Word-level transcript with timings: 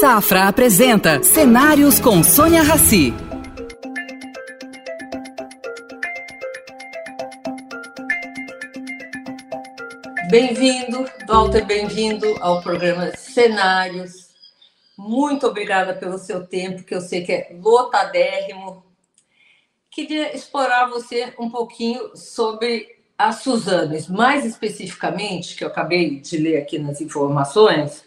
Safra 0.00 0.46
apresenta 0.46 1.24
Cenários 1.24 1.98
com 1.98 2.22
Sônia 2.22 2.62
Rassi. 2.62 3.12
Bem-vindo, 10.30 11.04
Walter, 11.26 11.64
bem-vindo 11.66 12.32
ao 12.40 12.62
programa 12.62 13.10
Cenários. 13.16 14.28
Muito 14.96 15.48
obrigada 15.48 15.92
pelo 15.94 16.16
seu 16.16 16.46
tempo, 16.46 16.84
que 16.84 16.94
eu 16.94 17.00
sei 17.00 17.24
que 17.24 17.32
é 17.32 17.56
lotadérrimo. 17.60 18.84
Queria 19.90 20.32
explorar 20.32 20.86
você 20.86 21.34
um 21.40 21.50
pouquinho 21.50 22.16
sobre 22.16 22.86
a 23.18 23.32
Suzanes, 23.32 24.06
mais 24.06 24.44
especificamente, 24.44 25.56
que 25.56 25.64
eu 25.64 25.68
acabei 25.68 26.20
de 26.20 26.36
ler 26.36 26.58
aqui 26.58 26.78
nas 26.78 27.00
informações, 27.00 28.06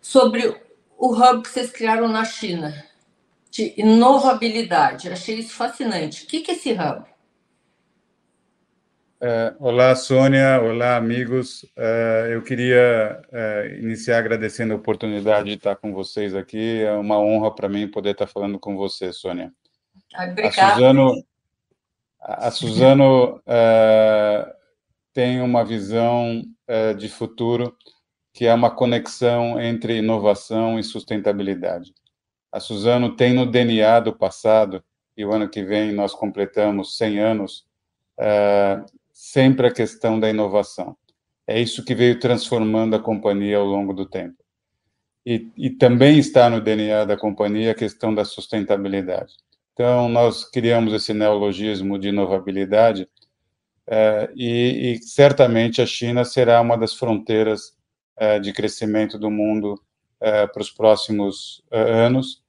sobre 0.00 0.64
o 0.96 1.12
hub 1.12 1.42
que 1.42 1.50
vocês 1.50 1.70
criaram 1.70 2.08
na 2.08 2.24
China, 2.24 2.84
de 3.50 3.74
inovabilidade. 3.76 5.10
Achei 5.10 5.36
isso 5.36 5.54
fascinante. 5.54 6.24
O 6.24 6.26
que 6.26 6.50
é 6.50 6.54
esse 6.54 6.72
hub? 6.72 7.04
Uh, 9.18 9.56
olá, 9.58 9.94
Sônia. 9.96 10.60
Olá, 10.60 10.96
amigos. 10.96 11.62
Uh, 11.76 12.26
eu 12.32 12.42
queria 12.42 13.22
uh, 13.32 13.74
iniciar 13.76 14.18
agradecendo 14.18 14.74
a 14.74 14.76
oportunidade 14.76 15.48
de 15.48 15.56
estar 15.56 15.76
com 15.76 15.92
vocês 15.92 16.34
aqui. 16.34 16.82
É 16.82 16.92
uma 16.92 17.18
honra 17.18 17.54
para 17.54 17.68
mim 17.68 17.88
poder 17.88 18.10
estar 18.10 18.26
falando 18.26 18.58
com 18.58 18.76
você, 18.76 19.12
Sônia. 19.12 19.52
Obrigada. 20.14 20.66
A 20.66 20.74
Suzano, 20.74 21.24
a 22.20 22.50
Suzano 22.50 23.42
tem 25.14 25.40
uma 25.40 25.64
visão 25.64 26.42
de 26.98 27.08
futuro 27.08 27.74
que 28.36 28.44
é 28.44 28.52
uma 28.52 28.70
conexão 28.70 29.58
entre 29.58 29.96
inovação 29.96 30.78
e 30.78 30.84
sustentabilidade. 30.84 31.94
A 32.52 32.60
Suzano 32.60 33.16
tem 33.16 33.32
no 33.32 33.46
DNA 33.46 34.00
do 34.00 34.14
passado, 34.14 34.84
e 35.16 35.24
o 35.24 35.32
ano 35.32 35.48
que 35.48 35.64
vem 35.64 35.90
nós 35.90 36.12
completamos 36.12 36.98
100 36.98 37.18
anos, 37.18 37.66
uh, 38.20 38.84
sempre 39.10 39.68
a 39.68 39.72
questão 39.72 40.20
da 40.20 40.28
inovação. 40.28 40.94
É 41.46 41.58
isso 41.58 41.82
que 41.82 41.94
veio 41.94 42.20
transformando 42.20 42.94
a 42.94 43.00
companhia 43.00 43.56
ao 43.56 43.64
longo 43.64 43.94
do 43.94 44.04
tempo. 44.04 44.36
E, 45.24 45.48
e 45.56 45.70
também 45.70 46.18
está 46.18 46.50
no 46.50 46.60
DNA 46.60 47.06
da 47.06 47.16
companhia 47.16 47.70
a 47.70 47.74
questão 47.74 48.14
da 48.14 48.26
sustentabilidade. 48.26 49.32
Então, 49.72 50.10
nós 50.10 50.44
criamos 50.44 50.92
esse 50.92 51.14
neologismo 51.14 51.98
de 51.98 52.08
inovabilidade, 52.08 53.08
uh, 53.88 54.30
e, 54.36 54.92
e 54.92 55.02
certamente 55.02 55.80
a 55.80 55.86
China 55.86 56.22
será 56.22 56.60
uma 56.60 56.76
das 56.76 56.92
fronteiras 56.92 57.75
de 58.42 58.52
crescimento 58.52 59.18
do 59.18 59.30
mundo 59.30 59.74
uh, 60.20 60.52
para 60.52 60.62
os 60.62 60.70
próximos 60.70 61.62
uh, 61.70 61.76
anos. 61.76 62.42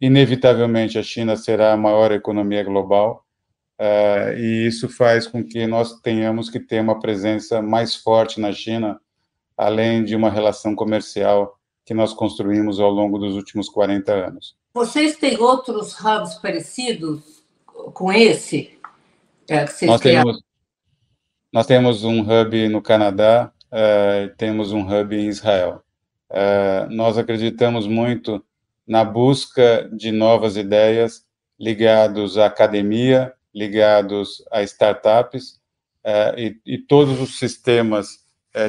inevitavelmente, 0.00 0.98
a 0.98 1.02
China 1.02 1.36
será 1.36 1.72
a 1.72 1.76
maior 1.76 2.10
economia 2.10 2.64
global, 2.64 3.24
e 4.36 4.66
isso 4.66 4.88
faz 4.88 5.26
com 5.26 5.44
que 5.44 5.66
nós 5.66 6.00
tenhamos 6.00 6.50
que 6.50 6.60
ter 6.60 6.80
uma 6.80 6.98
presença 6.98 7.62
mais 7.62 7.94
forte 7.94 8.40
na 8.40 8.52
China, 8.52 9.00
além 9.56 10.04
de 10.04 10.16
uma 10.16 10.30
relação 10.30 10.74
comercial 10.74 11.56
que 11.84 11.94
nós 11.94 12.12
construímos 12.12 12.80
ao 12.80 12.90
longo 12.90 13.18
dos 13.18 13.34
últimos 13.34 13.68
40 13.68 14.12
anos. 14.12 14.56
Vocês 14.74 15.16
têm 15.16 15.38
outros 15.38 15.94
hubs 16.00 16.34
parecidos 16.34 17.44
com 17.92 18.12
esse? 18.12 18.78
É, 19.48 19.66
nós, 19.86 20.00
temos, 20.00 20.42
nós 21.52 21.66
temos 21.66 22.04
um 22.04 22.20
hub 22.20 22.68
no 22.68 22.80
Canadá, 22.80 23.51
uh, 23.72 24.28
temos 24.36 24.72
um 24.72 24.82
hub 24.82 25.16
em 25.16 25.28
Israel. 25.28 25.82
Uh, 26.30 26.90
nós 26.90 27.16
acreditamos 27.18 27.86
muito 27.86 28.44
na 28.86 29.04
busca 29.04 29.88
de 29.92 30.12
novas 30.12 30.56
ideias 30.56 31.24
ligados 31.58 32.36
à 32.36 32.46
academia, 32.46 33.32
ligados 33.54 34.44
a 34.50 34.62
startups 34.62 35.60
uh, 36.04 36.38
e, 36.38 36.60
e, 36.66 36.78
todos 36.78 37.20
os 37.20 37.38
sistemas 37.38 38.20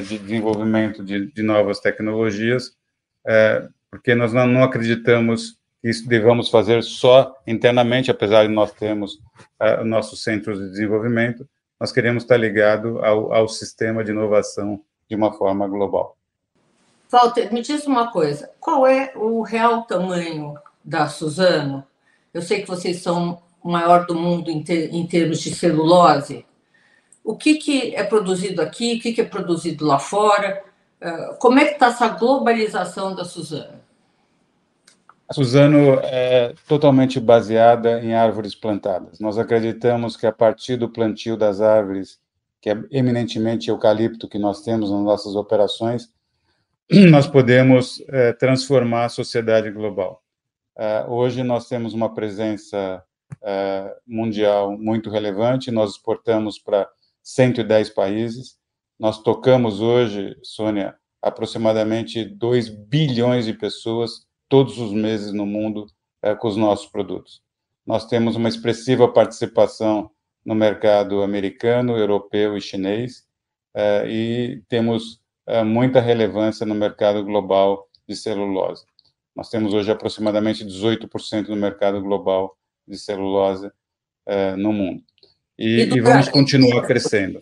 de 0.08 0.18
desenvolvimento 0.18 1.04
de, 1.04 1.30
de 1.30 1.42
novas 1.42 1.78
tecnologias, 1.78 2.74
porque 3.90 4.14
nós 4.14 4.32
não, 4.32 4.46
não 4.46 4.62
acreditamos 4.62 5.58
isso 5.82 6.08
devamos 6.08 6.48
fazer 6.48 6.82
só 6.82 7.36
internamente, 7.46 8.10
apesar 8.10 8.46
de 8.46 8.52
nós 8.54 8.72
termos 8.72 9.18
nossos 9.84 10.22
centros 10.22 10.58
de 10.58 10.70
desenvolvimento, 10.70 11.46
nós 11.78 11.92
queremos 11.92 12.22
estar 12.22 12.38
ligado 12.38 13.04
ao, 13.04 13.30
ao 13.30 13.46
sistema 13.46 14.02
de 14.02 14.10
inovação 14.10 14.82
de 15.14 15.22
uma 15.22 15.32
forma 15.32 15.66
global. 15.68 16.16
Walter, 17.10 17.52
me 17.52 17.62
diz 17.62 17.86
uma 17.86 18.10
coisa: 18.10 18.50
qual 18.58 18.86
é 18.86 19.12
o 19.14 19.42
real 19.42 19.82
tamanho 19.82 20.54
da 20.84 21.08
Suzano? 21.08 21.84
Eu 22.32 22.42
sei 22.42 22.62
que 22.62 22.68
vocês 22.68 23.00
são 23.00 23.40
o 23.62 23.70
maior 23.70 24.06
do 24.06 24.14
mundo 24.14 24.50
em, 24.50 24.62
ter, 24.62 24.92
em 24.92 25.06
termos 25.06 25.40
de 25.40 25.54
celulose. 25.54 26.44
O 27.22 27.36
que, 27.36 27.54
que 27.54 27.94
é 27.94 28.02
produzido 28.02 28.60
aqui? 28.60 28.96
O 28.96 29.00
que, 29.00 29.12
que 29.12 29.20
é 29.20 29.24
produzido 29.24 29.86
lá 29.86 29.98
fora? 29.98 30.62
Uh, 31.00 31.36
como 31.38 31.58
é 31.58 31.66
que 31.66 31.74
está 31.74 31.86
essa 31.86 32.08
globalização 32.08 33.14
da 33.14 33.24
Suzano? 33.24 33.80
A 35.28 35.32
Suzano 35.32 36.00
é 36.02 36.52
totalmente 36.68 37.18
baseada 37.18 38.00
em 38.00 38.14
árvores 38.14 38.54
plantadas. 38.54 39.18
Nós 39.20 39.38
acreditamos 39.38 40.16
que 40.16 40.26
a 40.26 40.32
partir 40.32 40.76
do 40.76 40.88
plantio 40.88 41.36
das 41.36 41.62
árvores 41.62 42.18
que 42.64 42.70
é 42.70 42.82
eminentemente 42.92 43.68
eucalipto 43.68 44.26
que 44.26 44.38
nós 44.38 44.62
temos 44.62 44.90
nas 44.90 45.02
nossas 45.02 45.36
operações, 45.36 46.08
nós 47.10 47.26
podemos 47.26 48.02
é, 48.08 48.32
transformar 48.32 49.04
a 49.04 49.08
sociedade 49.10 49.70
global. 49.70 50.22
É, 50.74 51.04
hoje 51.06 51.42
nós 51.42 51.68
temos 51.68 51.92
uma 51.92 52.14
presença 52.14 53.04
é, 53.42 53.94
mundial 54.06 54.78
muito 54.78 55.10
relevante, 55.10 55.70
nós 55.70 55.90
exportamos 55.90 56.58
para 56.58 56.88
110 57.22 57.90
países, 57.90 58.56
nós 58.98 59.22
tocamos 59.22 59.82
hoje, 59.82 60.34
Sônia, 60.42 60.96
aproximadamente 61.20 62.24
2 62.24 62.70
bilhões 62.70 63.44
de 63.44 63.52
pessoas 63.52 64.26
todos 64.48 64.78
os 64.78 64.90
meses 64.90 65.34
no 65.34 65.44
mundo 65.44 65.84
é, 66.22 66.34
com 66.34 66.48
os 66.48 66.56
nossos 66.56 66.86
produtos. 66.86 67.42
Nós 67.86 68.06
temos 68.06 68.36
uma 68.36 68.48
expressiva 68.48 69.06
participação 69.06 70.10
no 70.44 70.54
mercado 70.54 71.22
americano, 71.22 71.96
europeu 71.96 72.56
e 72.56 72.60
chinês, 72.60 73.24
uh, 73.74 74.06
e 74.06 74.62
temos 74.68 75.20
uh, 75.48 75.64
muita 75.64 76.00
relevância 76.00 76.66
no 76.66 76.74
mercado 76.74 77.24
global 77.24 77.88
de 78.06 78.14
celulose. 78.14 78.84
Nós 79.34 79.48
temos 79.48 79.72
hoje 79.72 79.90
aproximadamente 79.90 80.64
18% 80.64 81.46
do 81.46 81.56
mercado 81.56 82.00
global 82.00 82.56
de 82.86 82.98
celulose 82.98 83.66
uh, 83.66 84.56
no 84.56 84.72
mundo. 84.72 85.02
E, 85.58 85.82
e, 85.82 86.00
vamos 86.00 86.28
continuar 86.28 86.82
crescendo, 86.82 87.40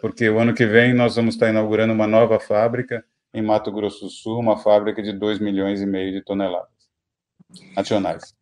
porque 0.00 0.30
o 0.30 0.38
ano 0.38 0.54
que 0.54 0.64
vem 0.64 0.94
nós 0.94 1.16
vamos 1.16 1.34
estar 1.34 1.48
inaugurando 1.48 1.92
uma 1.92 2.06
nova 2.06 2.38
fábrica 2.38 3.04
em 3.34 3.42
Mato 3.42 3.72
Grosso 3.72 4.04
do 4.04 4.08
Sul, 4.10 4.38
uma 4.38 4.56
fábrica 4.56 5.02
de 5.02 5.12
2 5.12 5.40
milhões 5.40 5.80
e 5.80 5.86
meio 5.86 6.12
de 6.12 6.22
toneladas 6.22 6.68
nacionais. 7.74 8.34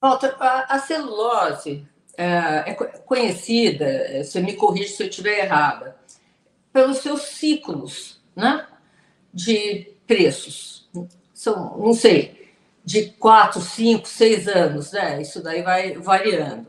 Walter, 0.00 0.36
a, 0.38 0.76
a 0.76 0.78
celulose 0.78 1.84
é, 2.16 2.70
é 2.70 2.74
conhecida, 2.74 4.22
você 4.22 4.40
me 4.40 4.54
corrige 4.54 4.88
se 4.88 5.02
eu 5.02 5.08
estiver 5.08 5.44
errada, 5.44 5.96
pelos 6.72 6.98
seus 6.98 7.22
ciclos 7.22 8.20
né, 8.34 8.66
de 9.32 9.92
preços. 10.06 10.88
São, 11.34 11.76
não 11.78 11.94
sei, 11.94 12.52
de 12.84 13.10
quatro, 13.12 13.60
cinco, 13.60 14.06
seis 14.08 14.48
anos, 14.48 14.92
né? 14.92 15.20
Isso 15.20 15.42
daí 15.42 15.62
vai 15.62 15.94
variando. 15.94 16.68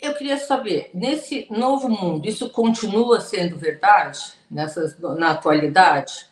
Eu 0.00 0.14
queria 0.14 0.36
saber, 0.36 0.90
nesse 0.92 1.46
novo 1.48 1.88
mundo, 1.88 2.28
isso 2.28 2.50
continua 2.50 3.20
sendo 3.20 3.56
verdade 3.56 4.18
nessas, 4.50 4.98
na 4.98 5.30
atualidade? 5.30 6.26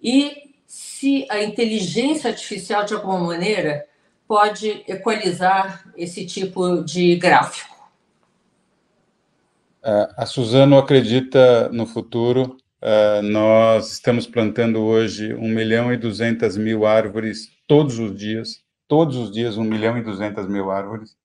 E 0.00 0.54
se 0.64 1.26
a 1.28 1.42
inteligência 1.42 2.30
artificial, 2.30 2.84
de 2.84 2.94
alguma 2.94 3.18
maneira, 3.18 3.84
pode 4.30 4.84
equalizar 4.86 5.92
esse 5.96 6.24
tipo 6.24 6.84
de 6.84 7.16
gráfico? 7.16 7.74
É, 9.82 10.08
a 10.16 10.24
Suzano 10.24 10.78
acredita 10.78 11.68
no 11.70 11.84
futuro. 11.84 12.56
É, 12.80 13.22
nós 13.22 13.90
estamos 13.90 14.28
plantando 14.28 14.82
hoje 14.82 15.34
1 15.34 15.48
milhão 15.48 15.92
e 15.92 15.96
200 15.96 16.56
mil 16.56 16.86
árvores 16.86 17.48
todos 17.66 17.98
os 17.98 18.16
dias. 18.16 18.62
Todos 18.86 19.16
os 19.16 19.32
dias, 19.32 19.56
1 19.56 19.64
milhão 19.64 19.98
e 19.98 20.02
200 20.02 20.46
mil 20.46 20.70
árvores. 20.70 21.16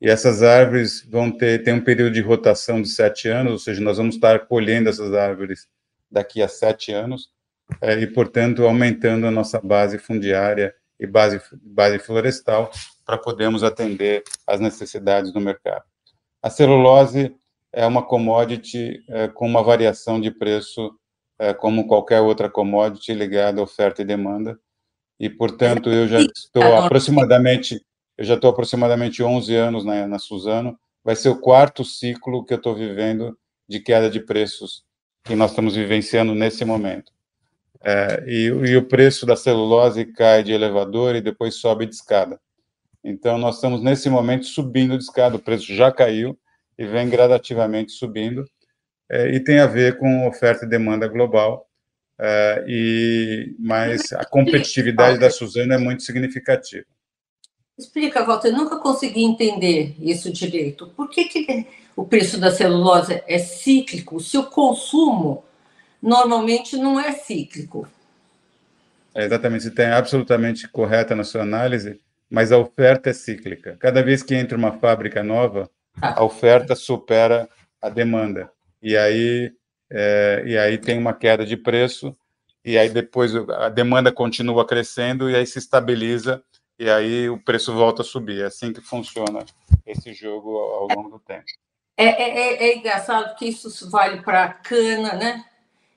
E 0.00 0.08
essas 0.08 0.42
árvores 0.42 1.06
vão 1.06 1.30
ter, 1.30 1.62
ter 1.62 1.74
um 1.74 1.84
período 1.84 2.14
de 2.14 2.22
rotação 2.22 2.80
de 2.80 2.88
sete 2.88 3.28
anos, 3.28 3.52
ou 3.52 3.58
seja, 3.58 3.82
nós 3.82 3.98
vamos 3.98 4.14
estar 4.14 4.46
colhendo 4.46 4.88
essas 4.88 5.12
árvores 5.12 5.68
daqui 6.10 6.40
a 6.40 6.48
sete 6.48 6.92
anos, 6.92 7.28
é, 7.78 7.92
e, 8.00 8.06
portanto, 8.06 8.64
aumentando 8.64 9.26
a 9.26 9.30
nossa 9.30 9.60
base 9.60 9.98
fundiária 9.98 10.74
e 11.02 11.06
base, 11.06 11.40
base 11.60 11.98
florestal 11.98 12.70
para 13.04 13.18
podermos 13.18 13.64
atender 13.64 14.22
às 14.46 14.60
necessidades 14.60 15.32
do 15.32 15.40
mercado. 15.40 15.82
A 16.40 16.48
celulose 16.48 17.34
é 17.72 17.84
uma 17.84 18.04
commodity 18.04 19.02
é, 19.08 19.26
com 19.26 19.44
uma 19.44 19.64
variação 19.64 20.20
de 20.20 20.30
preço 20.30 20.94
é, 21.40 21.52
como 21.52 21.88
qualquer 21.88 22.20
outra 22.20 22.48
commodity 22.48 23.12
ligada 23.14 23.60
à 23.60 23.64
oferta 23.64 24.00
e 24.00 24.04
demanda, 24.04 24.56
e, 25.18 25.28
portanto, 25.28 25.90
eu 25.90 26.06
já 26.06 26.20
estou 26.20 26.76
aproximadamente, 26.76 27.84
eu 28.16 28.24
já 28.24 28.34
estou 28.34 28.50
aproximadamente 28.50 29.22
11 29.22 29.54
anos 29.56 29.84
na, 29.84 30.06
na 30.06 30.18
Suzano, 30.20 30.78
vai 31.04 31.16
ser 31.16 31.30
o 31.30 31.38
quarto 31.38 31.84
ciclo 31.84 32.44
que 32.44 32.54
eu 32.54 32.58
estou 32.58 32.74
vivendo 32.74 33.36
de 33.68 33.80
queda 33.80 34.08
de 34.08 34.20
preços 34.20 34.84
que 35.24 35.34
nós 35.34 35.50
estamos 35.50 35.74
vivenciando 35.74 36.34
nesse 36.34 36.64
momento. 36.64 37.12
É, 37.84 38.22
e, 38.26 38.44
e, 38.44 38.76
o 38.76 38.84
preço 38.84 39.26
da 39.26 39.34
celulose 39.34 40.04
cai 40.04 40.42
de 40.44 40.52
elevador 40.52 41.16
e 41.16 41.20
depois 41.20 41.56
sobe 41.56 41.84
de 41.84 41.94
escada. 41.94 42.40
Então, 43.02 43.36
nós 43.36 43.56
estamos 43.56 43.82
nesse 43.82 44.08
momento 44.08 44.46
subindo 44.46 44.96
de 44.96 45.02
escada, 45.02 45.34
o 45.34 45.42
preço 45.42 45.74
já 45.74 45.90
caiu 45.90 46.38
e 46.78 46.86
vem 46.86 47.08
gradativamente 47.08 47.90
subindo, 47.92 48.44
é, 49.10 49.34
e 49.34 49.40
tem 49.40 49.58
a 49.58 49.66
ver 49.66 49.98
com 49.98 50.28
oferta 50.28 50.64
e 50.64 50.68
demanda 50.68 51.08
global, 51.08 51.68
é, 52.18 52.64
e 52.68 53.56
mas 53.58 54.12
a 54.12 54.24
competitividade 54.24 55.18
da 55.18 55.28
Suzano 55.28 55.72
é 55.72 55.78
muito 55.78 56.04
significativa. 56.04 56.84
Explica, 57.76 58.24
Walter, 58.24 58.48
eu 58.48 58.56
nunca 58.56 58.78
consegui 58.78 59.24
entender 59.24 59.96
isso 59.98 60.32
direito. 60.32 60.86
Por 60.88 61.10
que, 61.10 61.24
que 61.24 61.66
o 61.96 62.04
preço 62.04 62.38
da 62.38 62.50
celulose 62.52 63.22
é 63.26 63.38
cíclico 63.38 64.20
se 64.20 64.38
o 64.38 64.44
consumo 64.44 65.42
normalmente 66.02 66.76
não 66.76 66.98
é 66.98 67.12
cíclico? 67.12 67.88
É, 69.14 69.24
exatamente, 69.24 69.64
você 69.64 69.70
tem 69.70 69.86
absolutamente 69.86 70.68
correta 70.68 71.14
na 71.14 71.24
sua 71.24 71.42
análise, 71.42 72.00
mas 72.30 72.50
a 72.50 72.58
oferta 72.58 73.10
é 73.10 73.12
cíclica. 73.12 73.76
Cada 73.78 74.02
vez 74.02 74.22
que 74.22 74.34
entra 74.34 74.56
uma 74.56 74.72
fábrica 74.72 75.22
nova, 75.22 75.70
ah. 76.00 76.20
a 76.20 76.24
oferta 76.24 76.74
supera 76.74 77.48
a 77.80 77.88
demanda. 77.88 78.50
E 78.82 78.96
aí, 78.96 79.52
é, 79.90 80.42
e 80.46 80.58
aí 80.58 80.78
tem 80.78 80.98
uma 80.98 81.12
queda 81.12 81.44
de 81.44 81.56
preço, 81.56 82.16
e 82.64 82.78
aí 82.78 82.88
depois 82.88 83.34
a 83.34 83.68
demanda 83.68 84.10
continua 84.10 84.66
crescendo, 84.66 85.30
e 85.30 85.36
aí 85.36 85.46
se 85.46 85.58
estabiliza 85.58 86.42
e 86.78 86.90
aí 86.90 87.30
o 87.30 87.38
preço 87.38 87.72
volta 87.72 88.02
a 88.02 88.04
subir. 88.04 88.42
É 88.42 88.46
assim 88.46 88.72
que 88.72 88.80
funciona 88.80 89.44
esse 89.86 90.12
jogo 90.12 90.56
ao 90.58 90.88
longo 90.88 91.10
do 91.10 91.18
tempo. 91.20 91.44
É, 91.96 92.04
é, 92.04 92.38
é, 92.38 92.64
é 92.70 92.76
engraçado 92.76 93.36
que 93.36 93.46
isso 93.46 93.88
vale 93.88 94.20
para 94.22 94.48
cana, 94.48 95.12
né? 95.14 95.44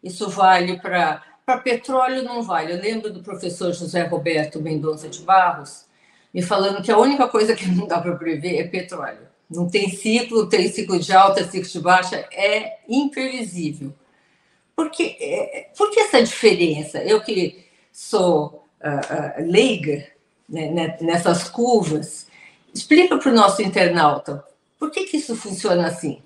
Isso 0.06 0.30
vale 0.30 0.80
para 0.80 1.24
petróleo 1.63 2.22
não 2.22 2.44
vale. 2.44 2.72
Eu 2.72 2.80
lembro 2.80 3.12
do 3.12 3.24
professor 3.24 3.74
José 3.74 4.04
Roberto 4.04 4.62
Mendonça 4.62 5.10
de 5.10 5.19
Barros 5.22 5.86
me 6.31 6.44
falando 6.44 6.84
que 6.84 6.92
a 6.92 6.98
única 6.98 7.28
coisa 7.28 7.56
que 7.56 7.68
não 7.68 7.88
dá 7.88 8.00
para 8.00 8.16
prever 8.16 8.60
é 8.60 8.68
petróleo. 8.68 9.28
Não 9.50 9.68
tem 9.68 9.90
ciclo, 9.90 10.48
tem 10.48 10.68
ciclo 10.68 11.00
de 11.00 11.12
alta, 11.12 11.44
ciclo 11.44 11.69
de 11.69 11.80
baixa, 11.80 12.18
é 12.31 12.78
imprevisível. 12.88 13.92
Por 14.75 14.92
que, 14.92 15.18
é, 15.19 15.69
por 15.75 15.90
que 15.90 16.02
essa 16.02 16.22
diferença? 16.22 17.00
Eu 17.00 17.22
que 17.22 17.66
sou 17.92 18.68
uh, 18.84 19.42
uh, 19.42 19.50
leiga 19.50 20.06
né, 20.48 20.69
né, 20.69 20.98
nessas 21.02 21.50
curvas. 21.50 22.28
Explica 22.74 23.18
para 23.18 23.31
o 23.31 23.36
nosso 23.36 23.62
internauta 23.62 24.44
por 24.78 24.92
que, 24.92 25.06
que 25.06 25.18
isso 25.18 25.36
funciona 25.36 25.88
assim. 25.88 26.22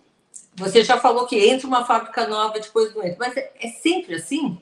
Você 0.59 0.83
já 0.83 0.97
falou 0.97 1.25
que 1.25 1.37
entra 1.37 1.67
uma 1.67 1.85
fábrica 1.85 2.27
nova, 2.27 2.59
depois 2.59 2.93
não 2.93 3.03
entra, 3.03 3.17
mas 3.19 3.37
é, 3.37 3.51
é 3.59 3.67
sempre 3.69 4.15
assim? 4.15 4.59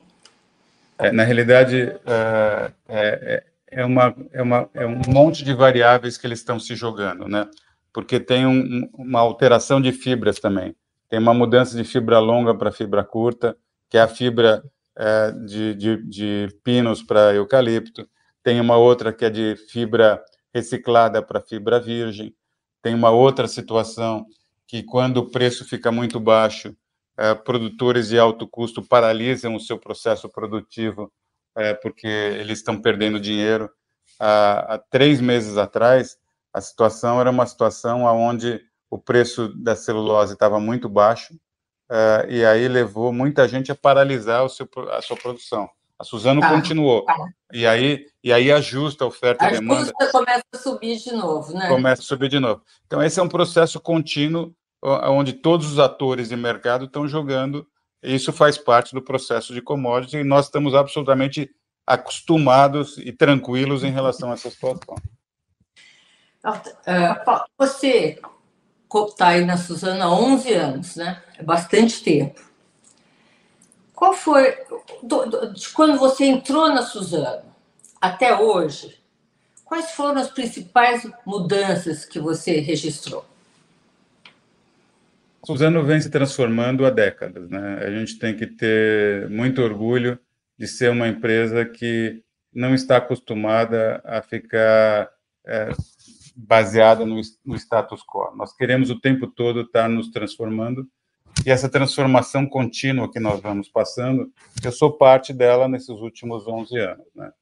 É, 0.98 1.12
na 1.12 1.24
realidade, 1.24 1.94
é, 2.06 2.72
é, 2.88 3.44
é, 3.70 3.84
uma, 3.84 4.14
é, 4.32 4.42
uma, 4.42 4.70
é 4.74 4.86
um 4.86 5.00
monte 5.08 5.44
de 5.44 5.52
variáveis 5.52 6.16
que 6.16 6.26
eles 6.26 6.38
estão 6.38 6.58
se 6.58 6.74
jogando, 6.74 7.28
né? 7.28 7.48
Porque 7.92 8.18
tem 8.18 8.46
um, 8.46 8.88
uma 8.94 9.20
alteração 9.20 9.80
de 9.80 9.92
fibras 9.92 10.38
também. 10.38 10.74
Tem 11.08 11.18
uma 11.18 11.34
mudança 11.34 11.76
de 11.76 11.84
fibra 11.84 12.18
longa 12.18 12.54
para 12.54 12.72
fibra 12.72 13.04
curta, 13.04 13.56
que 13.88 13.96
é 13.96 14.00
a 14.00 14.08
fibra 14.08 14.62
é, 14.96 15.30
de, 15.32 15.74
de, 15.74 15.96
de 16.08 16.48
pinos 16.62 17.02
para 17.02 17.34
eucalipto 17.34 18.08
tem 18.48 18.62
uma 18.62 18.78
outra 18.78 19.12
que 19.12 19.26
é 19.26 19.30
de 19.30 19.56
fibra 19.56 20.24
reciclada 20.54 21.22
para 21.22 21.38
fibra 21.38 21.78
virgem, 21.78 22.34
tem 22.80 22.94
uma 22.94 23.10
outra 23.10 23.46
situação 23.46 24.24
que, 24.68 24.82
quando 24.82 25.16
o 25.16 25.30
preço 25.30 25.64
fica 25.64 25.90
muito 25.90 26.20
baixo, 26.20 26.76
é, 27.16 27.34
produtores 27.34 28.08
de 28.08 28.18
alto 28.18 28.46
custo 28.46 28.82
paralisam 28.82 29.56
o 29.56 29.60
seu 29.60 29.78
processo 29.78 30.28
produtivo 30.28 31.10
é, 31.56 31.74
porque 31.74 32.06
eles 32.06 32.58
estão 32.58 32.80
perdendo 32.80 33.18
dinheiro. 33.18 33.68
Há, 34.20 34.74
há, 34.74 34.78
três 34.78 35.20
meses 35.20 35.56
atrás, 35.56 36.16
a 36.52 36.60
situação 36.60 37.20
era 37.20 37.30
uma 37.30 37.46
situação 37.46 38.04
onde 38.04 38.60
o 38.88 38.98
preço 38.98 39.48
da 39.56 39.74
celulose 39.74 40.34
estava 40.34 40.60
muito 40.60 40.88
baixo 40.88 41.34
é, 41.90 42.26
e 42.28 42.44
aí 42.44 42.68
levou 42.68 43.12
muita 43.12 43.48
gente 43.48 43.72
a 43.72 43.74
paralisar 43.74 44.44
o 44.44 44.48
seu, 44.48 44.68
a 44.92 45.02
sua 45.02 45.16
produção. 45.16 45.68
A 45.98 46.04
Suzano 46.04 46.40
tá, 46.40 46.50
continuou. 46.50 47.04
Tá. 47.04 47.16
E 47.52 47.66
aí 47.66 48.06
e 48.22 48.32
aí 48.32 48.52
ajusta 48.52 49.04
a 49.04 49.08
oferta 49.08 49.44
a 49.44 49.48
e 49.48 49.52
demanda. 49.52 49.92
começa 50.12 50.44
a 50.52 50.58
subir 50.58 50.96
de 50.96 51.12
novo, 51.12 51.52
né? 51.52 51.68
Começa 51.68 52.02
a 52.02 52.04
subir 52.04 52.28
de 52.28 52.38
novo. 52.38 52.62
Então 52.86 53.02
esse 53.02 53.18
é 53.18 53.22
um 53.22 53.28
processo 53.28 53.80
contínuo 53.80 54.54
onde 54.82 55.32
todos 55.32 55.72
os 55.72 55.78
atores 55.78 56.28
de 56.28 56.36
mercado 56.36 56.84
estão 56.84 57.08
jogando. 57.08 57.66
Isso 58.02 58.32
faz 58.32 58.56
parte 58.56 58.94
do 58.94 59.02
processo 59.02 59.52
de 59.52 59.60
commodities 59.60 60.20
e 60.20 60.24
nós 60.24 60.46
estamos 60.46 60.74
absolutamente 60.74 61.50
acostumados 61.86 62.96
e 62.98 63.12
tranquilos 63.12 63.82
em 63.82 63.90
relação 63.90 64.30
a 64.30 64.34
essa 64.34 64.50
situação. 64.50 64.96
Ah, 66.44 67.44
você 67.58 68.20
está 68.94 69.28
aí 69.28 69.44
na 69.44 69.56
Suzano 69.56 70.02
há 70.02 70.10
11 70.10 70.52
anos, 70.52 70.96
né? 70.96 71.22
É 71.36 71.42
bastante 71.42 72.02
tempo. 72.02 72.40
Qual 73.94 74.14
foi, 74.14 74.56
de 75.54 75.68
quando 75.70 75.98
você 75.98 76.26
entrou 76.26 76.68
na 76.68 76.82
Suzano 76.82 77.52
até 78.00 78.38
hoje, 78.38 79.02
quais 79.64 79.90
foram 79.90 80.20
as 80.20 80.30
principais 80.30 81.10
mudanças 81.26 82.04
que 82.04 82.20
você 82.20 82.60
registrou? 82.60 83.24
Suzano 85.44 85.84
vem 85.84 86.00
se 86.00 86.10
transformando 86.10 86.84
há 86.84 86.90
décadas, 86.90 87.48
né? 87.48 87.78
A 87.82 87.90
gente 87.90 88.18
tem 88.18 88.36
que 88.36 88.46
ter 88.46 89.28
muito 89.30 89.62
orgulho 89.62 90.18
de 90.58 90.66
ser 90.66 90.90
uma 90.90 91.08
empresa 91.08 91.64
que 91.64 92.22
não 92.52 92.74
está 92.74 92.96
acostumada 92.96 94.02
a 94.04 94.20
ficar 94.20 95.08
é, 95.46 95.70
baseada 96.36 97.04
no, 97.04 97.20
no 97.44 97.56
status 97.56 98.02
quo. 98.02 98.34
Nós 98.36 98.54
queremos 98.54 98.90
o 98.90 99.00
tempo 99.00 99.26
todo 99.26 99.62
estar 99.62 99.88
nos 99.88 100.10
transformando 100.10 100.86
e 101.46 101.50
essa 101.50 101.68
transformação 101.68 102.46
contínua 102.46 103.10
que 103.10 103.20
nós 103.20 103.40
vamos 103.40 103.68
passando, 103.68 104.30
eu 104.62 104.72
sou 104.72 104.92
parte 104.92 105.32
dela 105.32 105.68
nesses 105.68 105.88
últimos 106.00 106.46
11 106.46 106.78
anos. 106.78 107.06
Né? 107.14 107.32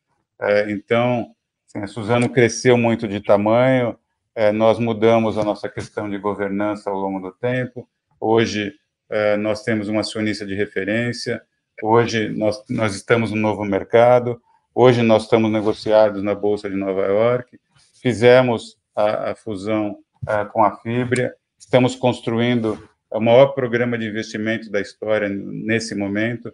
É, 0.41 0.71
então, 0.71 1.35
assim, 1.67 1.83
a 1.83 1.87
Suzano 1.87 2.29
cresceu 2.29 2.77
muito 2.77 3.09
de 3.09 3.21
tamanho, 3.21 3.99
é, 4.37 4.53
nós 4.53 4.79
mudamos 4.79 5.39
a 5.39 5.43
nossa 5.43 5.67
questão 5.67 6.11
de 6.11 6.19
governança 6.19 6.91
ao 6.91 6.97
longo 6.97 7.19
do 7.19 7.33
tempo, 7.33 7.89
hoje 8.21 8.75
é, 9.09 9.37
nós 9.37 9.63
temos 9.63 9.89
uma 9.89 10.01
acionista 10.01 10.45
de 10.45 10.55
referência, 10.55 11.43
hoje 11.83 12.29
nós, 12.29 12.63
nós 12.69 12.95
estamos 12.95 13.31
no 13.31 13.39
novo 13.39 13.65
mercado, 13.65 14.39
hoje 14.75 15.01
nós 15.01 15.23
estamos 15.23 15.51
negociados 15.51 16.23
na 16.23 16.35
Bolsa 16.35 16.69
de 16.69 16.77
Nova 16.77 17.07
York, 17.07 17.59
fizemos 18.03 18.77
a, 18.95 19.31
a 19.31 19.35
fusão 19.35 19.97
é, 20.29 20.45
com 20.45 20.63
a 20.63 20.77
Fibria, 20.77 21.35
estamos 21.59 21.97
construindo 21.97 22.79
o 23.11 23.21
maior 23.21 23.55
programa 23.55 23.97
de 23.97 24.07
investimento 24.07 24.71
da 24.71 24.81
história 24.81 25.29
nesse 25.31 25.95
momento. 25.95 26.53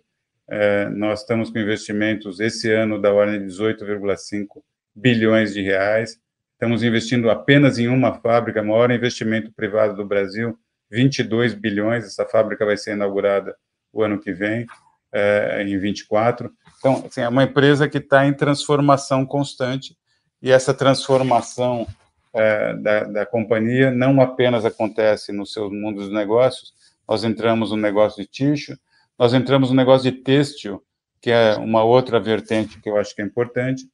É, 0.48 0.88
nós 0.90 1.20
estamos 1.20 1.50
com 1.50 1.58
investimentos 1.58 2.38
esse 2.38 2.70
ano 2.70 3.00
da 3.00 3.12
ordem 3.12 3.40
de 3.40 3.52
18,5 3.52 4.62
bilhões 4.94 5.52
de 5.52 5.62
reais. 5.62 6.20
Estamos 6.62 6.84
investindo 6.84 7.28
apenas 7.28 7.76
em 7.80 7.88
uma 7.88 8.14
fábrica, 8.20 8.62
maior 8.62 8.88
investimento 8.92 9.50
privado 9.50 9.96
do 9.96 10.06
Brasil, 10.06 10.56
22 10.92 11.54
bilhões. 11.54 12.04
Essa 12.04 12.24
fábrica 12.24 12.64
vai 12.64 12.76
ser 12.76 12.92
inaugurada 12.92 13.56
o 13.92 14.00
ano 14.00 14.16
que 14.20 14.32
vem, 14.32 14.64
é, 15.12 15.64
em 15.66 15.76
24. 15.76 16.52
Então, 16.78 17.04
assim, 17.04 17.20
é 17.20 17.28
uma 17.28 17.42
empresa 17.42 17.88
que 17.88 17.98
está 17.98 18.24
em 18.24 18.32
transformação 18.32 19.26
constante 19.26 19.96
e 20.40 20.52
essa 20.52 20.72
transformação 20.72 21.84
é, 22.32 22.74
da, 22.74 23.04
da, 23.06 23.26
companhia 23.26 23.90
não 23.90 24.20
apenas 24.20 24.64
acontece 24.64 25.32
no 25.32 25.44
seu 25.44 25.68
mundo 25.68 25.96
dos 25.96 26.12
negócios, 26.12 26.72
nós 27.08 27.24
entramos 27.24 27.72
no 27.72 27.76
negócio 27.76 28.22
de 28.22 28.30
tixo, 28.30 28.78
nós 29.18 29.34
entramos 29.34 29.70
no 29.70 29.74
negócio 29.74 30.08
de 30.08 30.16
têxtil, 30.16 30.80
que 31.20 31.32
é 31.32 31.56
uma 31.56 31.82
outra 31.82 32.20
vertente 32.20 32.80
que 32.80 32.88
eu 32.88 32.96
acho 32.96 33.16
que 33.16 33.20
é 33.20 33.24
importante, 33.24 33.84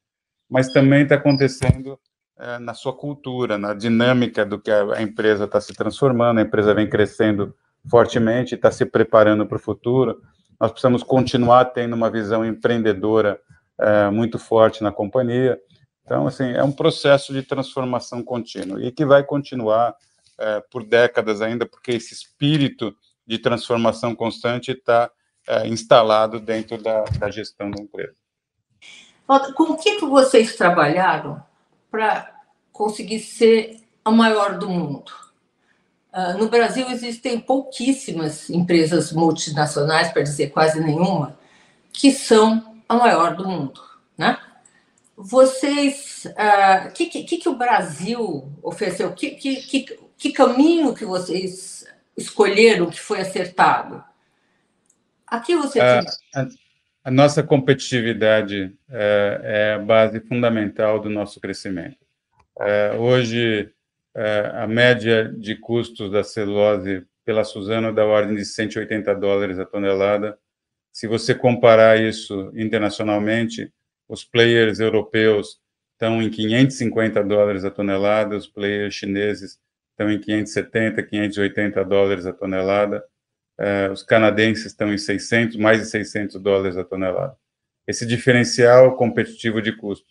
mas 0.51 0.71
também 0.71 1.05
está 1.05 1.15
acontecendo 1.15 1.99
é, 2.39 2.59
na 2.59 2.75
sua 2.75 2.93
cultura, 2.93 3.59
na 3.59 3.75
dinâmica 3.75 4.45
do 4.45 4.59
que 4.59 4.71
a, 4.71 4.95
a 4.95 5.03
empresa 5.03 5.45
está 5.45 5.61
se 5.61 5.75
transformando, 5.75 6.39
a 6.39 6.43
empresa 6.43 6.73
vem 6.73 6.89
crescendo 6.89 7.55
fortemente, 7.91 8.55
está 8.55 8.71
se 8.71 8.87
preparando 8.87 9.47
para 9.47 9.57
o 9.57 9.61
futuro. 9.61 10.23
Nós 10.61 10.71
precisamos 10.71 11.03
continuar 11.03 11.67
tendo 11.67 11.95
uma 11.95 12.11
visão 12.11 12.45
empreendedora 12.45 13.41
é, 13.79 14.11
muito 14.11 14.39
forte 14.39 14.83
na 14.83 14.93
companhia. 14.93 15.59
Então, 16.05 16.27
assim, 16.27 16.51
é 16.53 16.63
um 16.63 16.73
processo 16.73 17.33
de 17.33 17.43
transformação 17.43 18.23
contínua 18.23 18.83
e 18.83 18.91
que 18.91 19.05
vai 19.05 19.23
continuar 19.23 19.95
é, 20.39 20.63
por 20.71 20.85
décadas 20.85 21.43
ainda, 21.43 21.67
porque 21.67 21.93
esse 21.93 22.15
espírito 22.15 22.95
de 23.27 23.39
transformação 23.39 24.15
constante 24.15 24.73
está 24.73 25.11
é, 25.47 25.67
instalado 25.69 26.41
dentro 26.41 26.79
da, 26.79 27.05
da, 27.19 27.31
gestão 27.31 27.71
da 27.71 27.83
empresa. 27.83 28.15
Com 29.55 29.65
o 29.65 29.77
que, 29.77 29.97
que 29.97 30.07
vocês 30.07 30.57
trabalharam 30.57 31.43
para 31.91 32.35
conseguir 32.73 33.21
ser 33.21 33.81
a 34.05 34.11
maior 34.11 34.59
do 34.59 34.69
mundo? 34.69 35.13
Uh, 36.13 36.39
no 36.39 36.49
Brasil 36.49 36.91
existem 36.91 37.39
pouquíssimas 37.39 38.49
empresas 38.51 39.13
multinacionais, 39.13 40.11
para 40.11 40.23
dizer 40.23 40.51
quase 40.51 40.81
nenhuma, 40.81 41.39
que 41.93 42.11
são 42.11 42.81
a 42.89 42.95
maior 42.95 43.37
do 43.37 43.47
mundo, 43.47 43.81
né? 44.17 44.39
Vocês, 45.17 46.25
o 46.25 46.29
uh, 46.29 46.35
ah, 46.37 46.91
que, 46.95 47.07
que, 47.07 47.39
que, 47.39 47.49
o 47.49 47.57
Brasil 47.57 48.51
ofereceu? 48.63 49.13
Que, 49.13 49.33
que, 49.33 49.83
que, 50.17 50.33
caminho 50.33 50.95
que 50.95 51.05
vocês 51.05 51.85
escolheram 52.17 52.89
que 52.89 53.01
foi 53.01 53.21
acertado? 53.21 54.03
Aqui 55.27 55.57
você 55.57 55.81
a, 55.81 56.01
a, 57.09 57.11
nossa 57.11 57.43
competitividade 57.43 58.71
é, 58.91 59.41
é, 59.43 59.73
a 59.75 59.79
base 59.79 60.21
fundamental 60.21 61.01
do 61.01 61.09
nosso 61.09 61.41
crescimento. 61.41 61.97
É, 62.61 62.93
hoje, 62.99 63.71
é, 64.15 64.53
a 64.55 64.67
média 64.67 65.25
de 65.25 65.57
custos 65.57 66.11
da 66.11 66.23
celulose 66.23 67.07
pela 67.25 67.45
Suzano 67.45 67.89
é 67.89 67.93
da 67.93 68.05
ordem 68.05 68.37
de 68.37 68.45
180 68.45 69.15
dólares 69.15 69.59
a 69.59 69.65
tonelada. 69.65 70.39
Se 70.93 71.07
você 71.07 71.35
comparar 71.35 71.99
isso 71.99 72.53
internacionalmente, 72.55 73.73
os 74.07 74.23
players 74.23 74.79
europeus 74.79 75.59
estão 75.93 76.23
em 76.23 76.29
550 76.29 77.25
dólares 77.25 77.65
a 77.65 77.71
tonelada, 77.71 78.37
os 78.37 78.47
players 78.47 78.95
chineses 78.95 79.59
estão 79.93 80.11
em 80.11 80.19
570, 80.19 81.03
580 81.03 81.85
dólares 81.87 82.27
a 82.27 82.35
tonelada, 82.35 83.03
uh, 83.59 83.93
os 83.93 84.03
canadenses 84.03 84.67
estão 84.67 84.93
em 84.93 84.99
600, 84.99 85.57
mais 85.57 85.81
de 85.81 85.87
600 85.87 86.41
dólares 86.41 86.77
a 86.77 86.85
tonelada. 86.85 87.37
Esse 87.87 88.07
diferencial 88.07 88.97
competitivo 88.97 89.63
de 89.63 89.77
custo, 89.77 90.07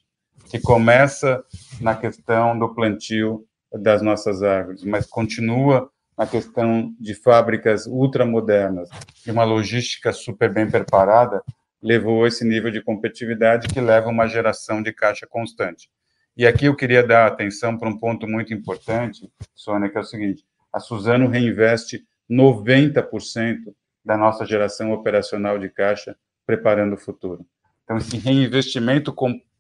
que 0.49 0.59
começa 0.59 1.43
na 1.79 1.95
questão 1.95 2.57
do 2.57 2.73
plantio 2.73 3.45
das 3.71 4.01
nossas 4.01 4.41
árvores, 4.41 4.83
mas 4.83 5.05
continua 5.05 5.89
na 6.17 6.25
questão 6.25 6.95
de 6.99 7.13
fábricas 7.13 7.85
ultramodernas 7.85 8.89
e 9.25 9.29
uma 9.29 9.43
logística 9.43 10.11
super 10.11 10.51
bem 10.51 10.69
preparada, 10.69 11.43
levou 11.81 12.25
esse 12.25 12.43
nível 12.43 12.71
de 12.71 12.81
competitividade 12.81 13.67
que 13.67 13.79
leva 13.79 14.07
a 14.07 14.11
uma 14.11 14.27
geração 14.27 14.81
de 14.81 14.91
caixa 14.91 15.27
constante. 15.27 15.89
E 16.35 16.45
aqui 16.45 16.65
eu 16.65 16.75
queria 16.75 17.05
dar 17.05 17.27
atenção 17.27 17.77
para 17.77 17.89
um 17.89 17.97
ponto 17.97 18.27
muito 18.27 18.53
importante, 18.53 19.31
Sônia, 19.53 19.89
que 19.89 19.97
é 19.97 20.01
o 20.01 20.03
seguinte: 20.03 20.43
a 20.73 20.79
Suzano 20.79 21.27
reinveste 21.27 22.03
90% 22.29 23.74
da 24.03 24.17
nossa 24.17 24.46
geração 24.46 24.91
operacional 24.91 25.60
de 25.60 25.69
caixa 25.69 26.15
preparando 26.46 26.93
o 26.93 26.98
futuro. 26.98 27.46
Então, 27.84 27.98
esse 27.98 28.17
reinvestimento 28.17 29.13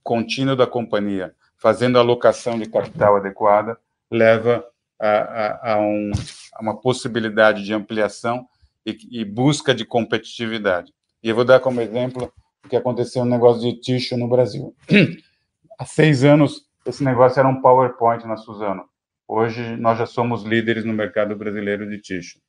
contínuo 0.03 0.55
da 0.55 0.65
companhia, 0.67 1.33
fazendo 1.57 1.97
a 1.97 2.01
alocação 2.01 2.57
de 2.57 2.69
capital 2.69 3.17
adequada, 3.17 3.77
leva 4.09 4.65
a, 4.99 5.09
a, 5.09 5.73
a, 5.73 5.79
um, 5.79 6.11
a 6.53 6.61
uma 6.61 6.79
possibilidade 6.79 7.63
de 7.63 7.73
ampliação 7.73 8.47
e, 8.85 8.97
e 9.11 9.25
busca 9.25 9.75
de 9.75 9.85
competitividade. 9.85 10.93
E 11.21 11.29
eu 11.29 11.35
vou 11.35 11.43
dar 11.43 11.59
como 11.59 11.81
exemplo 11.81 12.31
o 12.65 12.69
que 12.69 12.75
aconteceu 12.75 13.25
no 13.25 13.31
negócio 13.31 13.61
de 13.61 13.79
tixo 13.79 14.17
no 14.17 14.27
Brasil. 14.27 14.73
Há 15.77 15.85
seis 15.85 16.23
anos, 16.23 16.65
esse 16.85 17.03
negócio 17.03 17.39
era 17.39 17.47
um 17.47 17.61
PowerPoint 17.61 18.25
na 18.25 18.37
Suzano. 18.37 18.85
Hoje, 19.27 19.75
nós 19.75 19.97
já 19.97 20.05
somos 20.05 20.43
líderes 20.43 20.85
no 20.85 20.93
mercado 20.93 21.35
brasileiro 21.35 21.87
de 21.89 21.99
tixo. 21.99 22.39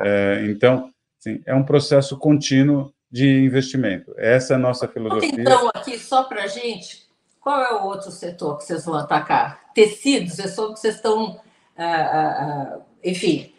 É, 0.00 0.44
então, 0.46 0.90
sim, 1.18 1.42
é 1.44 1.54
um 1.54 1.62
processo 1.62 2.16
contínuo 2.16 2.92
de 3.10 3.44
investimento. 3.44 4.14
Essa 4.16 4.54
é 4.54 4.56
a 4.56 4.58
nossa 4.58 4.86
filosofia. 4.86 5.30
Então, 5.32 5.68
aqui, 5.74 5.98
só 5.98 6.24
para 6.24 6.44
a 6.44 6.46
gente, 6.46 7.06
qual 7.40 7.60
é 7.62 7.74
o 7.74 7.86
outro 7.86 8.10
setor 8.10 8.58
que 8.58 8.64
vocês 8.64 8.84
vão 8.84 8.94
atacar? 8.94 9.72
Tecidos, 9.74 10.38
eu 10.38 10.48
soube 10.48 10.74
que 10.74 10.80
vocês 10.80 10.96
estão, 10.96 11.40
ah, 11.76 11.84
ah, 11.84 12.44
ah, 12.44 12.78
enfim, 13.04 13.52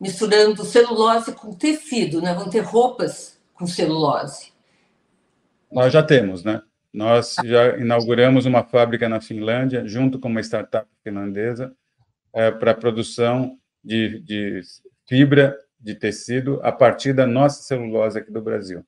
misturando 0.00 0.64
celulose 0.64 1.32
com 1.32 1.52
tecido, 1.52 2.22
né? 2.22 2.34
Vão 2.34 2.48
ter 2.48 2.60
roupas 2.60 3.38
com 3.54 3.66
celulose? 3.66 4.52
Nós 5.70 5.92
já 5.92 6.02
temos, 6.02 6.44
né? 6.44 6.62
Nós 6.92 7.36
já 7.44 7.76
inauguramos 7.76 8.46
uma 8.46 8.62
fábrica 8.62 9.08
na 9.08 9.20
Finlândia, 9.20 9.86
junto 9.86 10.18
com 10.18 10.28
uma 10.28 10.40
startup 10.40 10.88
finlandesa, 11.02 11.74
é, 12.32 12.50
para 12.50 12.72
produção 12.72 13.58
de, 13.82 14.20
de 14.20 14.60
fibra 15.08 15.58
de 15.84 15.94
tecido 15.94 16.58
a 16.62 16.72
partir 16.72 17.12
da 17.12 17.26
nossa 17.26 17.62
celulose 17.62 18.18
aqui 18.18 18.32
do 18.32 18.40
Brasil. 18.40 18.82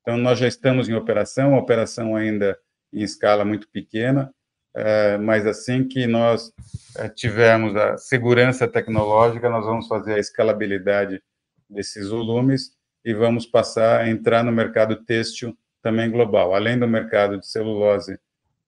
Então, 0.00 0.16
nós 0.16 0.40
já 0.40 0.48
estamos 0.48 0.88
em 0.88 0.94
operação, 0.94 1.56
operação 1.56 2.16
ainda 2.16 2.58
em 2.92 3.00
escala 3.00 3.44
muito 3.44 3.68
pequena, 3.68 4.34
é, 4.74 5.16
mas 5.18 5.46
assim 5.46 5.86
que 5.86 6.04
nós 6.08 6.52
é, 6.96 7.08
tivermos 7.08 7.76
a 7.76 7.96
segurança 7.96 8.66
tecnológica, 8.66 9.48
nós 9.48 9.64
vamos 9.64 9.86
fazer 9.86 10.14
a 10.14 10.18
escalabilidade 10.18 11.22
desses 11.70 12.08
volumes 12.08 12.72
e 13.04 13.14
vamos 13.14 13.46
passar 13.46 14.00
a 14.00 14.10
entrar 14.10 14.42
no 14.42 14.50
mercado 14.50 14.96
têxtil 14.96 15.56
também 15.80 16.10
global. 16.10 16.56
Além 16.56 16.76
do 16.76 16.88
mercado 16.88 17.38
de 17.38 17.46
celulose 17.46 18.18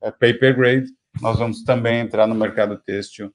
é, 0.00 0.12
paper 0.12 0.56
grade, 0.56 0.86
nós 1.20 1.40
vamos 1.40 1.64
também 1.64 1.98
entrar 1.98 2.28
no 2.28 2.34
mercado 2.36 2.78
têxtil 2.78 3.34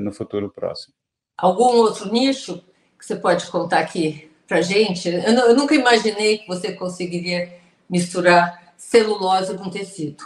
no 0.00 0.10
futuro 0.12 0.48
próximo. 0.48 0.94
Algum 1.36 1.76
outro 1.76 2.10
nicho 2.10 2.64
que 2.98 3.06
você 3.06 3.16
pode 3.16 3.46
contar 3.46 3.80
aqui 3.80 4.30
para 4.46 4.60
gente? 4.60 5.08
Eu, 5.08 5.20
eu, 5.20 5.56
nunca 5.56 5.74
imaginei 5.74 6.38
que 6.38 6.48
você 6.48 6.72
conseguiria 6.72 7.52
misturar 7.88 8.74
celulose 8.76 9.56
com 9.56 9.70
tecido. 9.70 10.24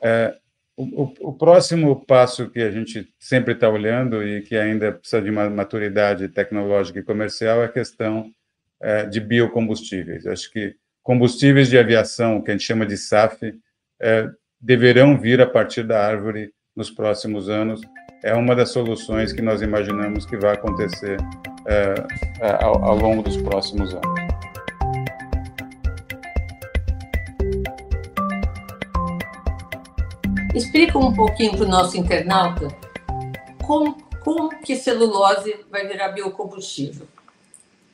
É, 0.00 0.36
o, 0.76 1.12
o, 1.20 1.32
próximo 1.32 2.04
passo 2.04 2.50
que 2.50 2.60
a 2.60 2.70
gente 2.70 3.08
sempre 3.18 3.54
está 3.54 3.68
olhando 3.68 4.26
e 4.26 4.42
que 4.42 4.56
ainda 4.56 4.92
precisa 4.92 5.22
de 5.22 5.30
uma 5.30 5.48
maturidade 5.48 6.28
tecnológica 6.28 6.98
e 6.98 7.04
comercial 7.04 7.62
é 7.62 7.66
a 7.66 7.72
questão 7.72 8.30
é, 8.80 9.06
de 9.06 9.20
biocombustíveis. 9.20 10.26
Acho 10.26 10.50
que 10.50 10.74
combustíveis 11.02 11.68
de 11.68 11.78
aviação, 11.78 12.42
que 12.42 12.50
a 12.50 12.54
gente 12.54 12.66
chama 12.66 12.86
de 12.86 12.96
SAF, 12.96 13.54
é, 14.00 14.28
deverão 14.60 15.18
vir 15.18 15.40
a 15.40 15.46
partir 15.46 15.84
da 15.84 16.04
árvore 16.04 16.52
nos 16.74 16.90
próximos 16.90 17.48
anos. 17.48 17.80
É 18.24 18.34
uma 18.34 18.54
das 18.54 18.70
soluções 18.70 19.32
que 19.32 19.42
nós 19.42 19.62
imaginamos 19.62 20.24
que 20.24 20.36
vai 20.36 20.54
acontecer 20.54 21.16
é, 21.66 21.94
é 22.40 22.64
ao, 22.64 22.84
ao 22.84 22.96
longo 22.96 23.20
dos 23.20 23.36
próximos 23.36 23.92
anos. 23.92 24.22
Explica 30.54 30.98
um 30.98 31.12
pouquinho 31.12 31.56
para 31.56 31.64
o 31.64 31.68
nosso 31.68 31.96
internauta 31.96 32.68
como, 33.64 33.96
como 34.20 34.50
que 34.60 34.76
celulose 34.76 35.56
vai 35.68 35.88
virar 35.88 36.10
biocombustível. 36.10 37.08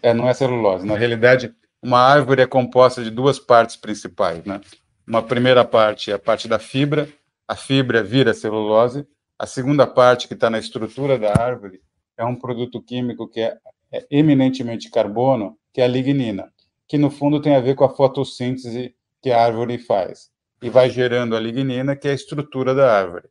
É, 0.02 0.12
não 0.12 0.28
é 0.28 0.34
celulose. 0.34 0.86
Na 0.86 0.96
realidade, 0.96 1.54
uma 1.82 2.00
árvore 2.00 2.42
é 2.42 2.46
composta 2.46 3.02
de 3.02 3.10
duas 3.10 3.38
partes 3.38 3.76
principais, 3.76 4.44
né? 4.44 4.60
Uma 5.06 5.22
primeira 5.22 5.64
parte 5.64 6.10
é 6.10 6.14
a 6.14 6.18
parte 6.18 6.46
da 6.46 6.58
fibra, 6.58 7.08
a 7.46 7.56
fibra 7.56 8.02
vira 8.02 8.34
celulose. 8.34 9.06
A 9.38 9.46
segunda 9.46 9.86
parte, 9.86 10.26
que 10.26 10.34
está 10.34 10.50
na 10.50 10.58
estrutura 10.58 11.16
da 11.16 11.30
árvore, 11.40 11.80
é 12.16 12.24
um 12.24 12.34
produto 12.34 12.82
químico 12.82 13.28
que 13.28 13.40
é, 13.40 13.56
é 13.92 14.04
eminentemente 14.10 14.90
carbono, 14.90 15.56
que 15.72 15.80
é 15.80 15.84
a 15.84 15.86
lignina, 15.86 16.52
que 16.88 16.98
no 16.98 17.08
fundo 17.08 17.40
tem 17.40 17.54
a 17.54 17.60
ver 17.60 17.76
com 17.76 17.84
a 17.84 17.94
fotossíntese 17.94 18.96
que 19.22 19.30
a 19.30 19.40
árvore 19.40 19.78
faz 19.78 20.30
e 20.60 20.68
vai 20.68 20.90
gerando 20.90 21.36
a 21.36 21.40
lignina, 21.40 21.94
que 21.94 22.08
é 22.08 22.10
a 22.10 22.14
estrutura 22.14 22.74
da 22.74 22.92
árvore. 22.92 23.28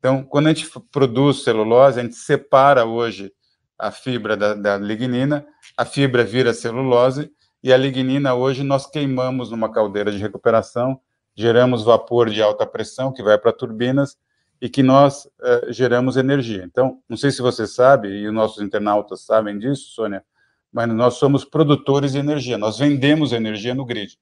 Então, 0.00 0.24
quando 0.24 0.48
a 0.48 0.52
gente 0.52 0.68
produz 0.90 1.44
celulose, 1.44 2.00
a 2.00 2.02
gente 2.02 2.16
separa 2.16 2.84
hoje 2.84 3.32
a 3.78 3.92
fibra 3.92 4.36
da, 4.36 4.52
da 4.52 4.76
lignina, 4.76 5.46
a 5.76 5.84
fibra 5.84 6.24
vira 6.24 6.52
celulose 6.52 7.30
e 7.62 7.72
a 7.72 7.76
lignina 7.76 8.34
hoje 8.34 8.64
nós 8.64 8.84
queimamos 8.84 9.52
numa 9.52 9.70
caldeira 9.70 10.10
de 10.10 10.18
recuperação, 10.18 11.00
geramos 11.36 11.84
vapor 11.84 12.30
de 12.30 12.42
alta 12.42 12.66
pressão 12.66 13.12
que 13.12 13.22
vai 13.22 13.38
para 13.38 13.52
turbinas 13.52 14.16
e 14.60 14.68
que 14.68 14.82
nós 14.82 15.28
eh, 15.42 15.66
geramos 15.70 16.16
energia. 16.16 16.64
Então, 16.64 17.00
não 17.08 17.16
sei 17.16 17.30
se 17.30 17.42
você 17.42 17.66
sabe, 17.66 18.08
e 18.08 18.26
os 18.26 18.34
nossos 18.34 18.62
internautas 18.62 19.22
sabem 19.22 19.58
disso, 19.58 19.90
Sônia, 19.90 20.24
mas 20.72 20.88
nós 20.88 21.14
somos 21.14 21.44
produtores 21.44 22.12
de 22.12 22.18
energia, 22.18 22.58
nós 22.58 22.78
vendemos 22.78 23.32
energia 23.32 23.74
no 23.74 23.84
grid, 23.84 24.18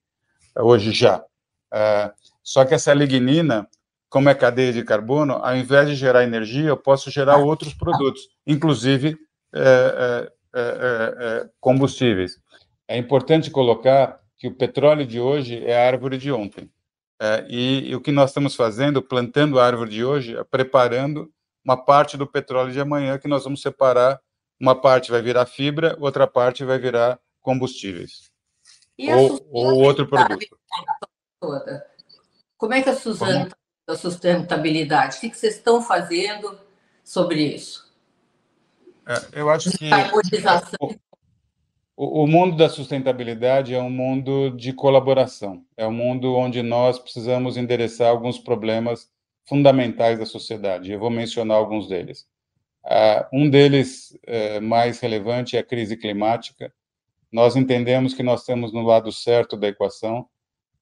hoje 0.56 0.92
já. 0.92 1.18
Uh, 1.18 2.12
só 2.42 2.64
que 2.64 2.74
essa 2.74 2.94
lignina, 2.94 3.66
como 4.08 4.28
é 4.28 4.34
cadeia 4.34 4.72
de 4.72 4.84
carbono, 4.84 5.34
ao 5.34 5.56
invés 5.56 5.88
de 5.88 5.96
gerar 5.96 6.22
energia, 6.22 6.68
eu 6.68 6.76
posso 6.76 7.10
gerar 7.10 7.38
outros 7.38 7.74
produtos, 7.74 8.28
inclusive 8.46 9.16
combustíveis. 11.60 12.38
É 12.86 12.96
importante 12.96 13.50
colocar 13.50 14.20
que 14.36 14.46
o 14.46 14.54
petróleo 14.54 15.06
de 15.06 15.18
hoje 15.18 15.64
é 15.64 15.76
a 15.76 15.86
árvore 15.88 16.18
de 16.18 16.30
ontem. 16.30 16.70
E, 17.48 17.90
e, 17.90 17.94
o 17.96 18.00
que 18.00 18.12
nós 18.12 18.30
estamos 18.30 18.54
fazendo, 18.54 19.02
plantando 19.02 19.58
a 19.58 19.66
árvore 19.66 19.90
de 19.90 20.04
hoje, 20.04 20.36
é 20.36 20.44
preparando 20.44 21.30
uma 21.64 21.76
parte 21.76 22.16
do 22.16 22.26
petróleo 22.26 22.72
de 22.72 22.80
amanhã, 22.80 23.18
que 23.18 23.28
nós 23.28 23.44
vamos 23.44 23.62
separar. 23.62 24.20
Uma 24.60 24.80
parte 24.80 25.10
vai 25.10 25.20
virar 25.20 25.46
fibra, 25.46 25.96
outra 25.98 26.26
parte 26.26 26.64
vai 26.64 26.78
virar 26.78 27.18
combustíveis. 27.40 28.30
ou, 28.98 29.46
ou 29.50 29.80
outro 29.82 30.06
produto. 30.06 30.58
Toda? 31.40 31.86
Como 32.56 32.72
é 32.72 32.82
que 32.82 32.88
a 32.88 32.96
Suzana 32.96 33.48
da 33.86 33.96
sustentabilidade? 33.96 35.16
O 35.16 35.20
que 35.20 35.34
vocês 35.34 35.56
estão 35.56 35.82
fazendo 35.82 36.58
sobre 37.02 37.42
isso? 37.42 37.84
É, 39.06 39.40
eu 39.40 39.50
acho 39.50 39.70
que 39.70 39.90
o, 41.96 42.26
mundo 42.26 42.56
da 42.56 42.68
sustentabilidade 42.68 43.72
é 43.72 43.80
um 43.80 43.90
mundo 43.90 44.50
de 44.50 44.72
colaboração, 44.72 45.64
é 45.76 45.86
um 45.86 45.92
mundo 45.92 46.34
onde 46.34 46.62
nós 46.62 46.98
precisamos 46.98 47.56
endereçar 47.56 48.08
alguns 48.08 48.38
problemas 48.38 49.08
fundamentais 49.46 50.18
da 50.18 50.26
sociedade. 50.26 50.90
Eu 50.90 50.98
vou 50.98 51.10
mencionar 51.10 51.56
alguns 51.56 51.86
deles. 51.86 52.26
Uh, 52.84 53.24
um 53.32 53.48
deles 53.48 54.18
uh, 54.26 54.60
mais 54.60 54.98
relevante 54.98 55.56
é 55.56 55.60
a 55.60 55.64
crise 55.64 55.96
climática. 55.96 56.72
Nós 57.30 57.54
entendemos 57.54 58.12
que 58.12 58.22
nós 58.22 58.40
estamos 58.40 58.72
no 58.72 58.82
lado 58.82 59.12
certo 59.12 59.56
da 59.56 59.68
equação. 59.68 60.26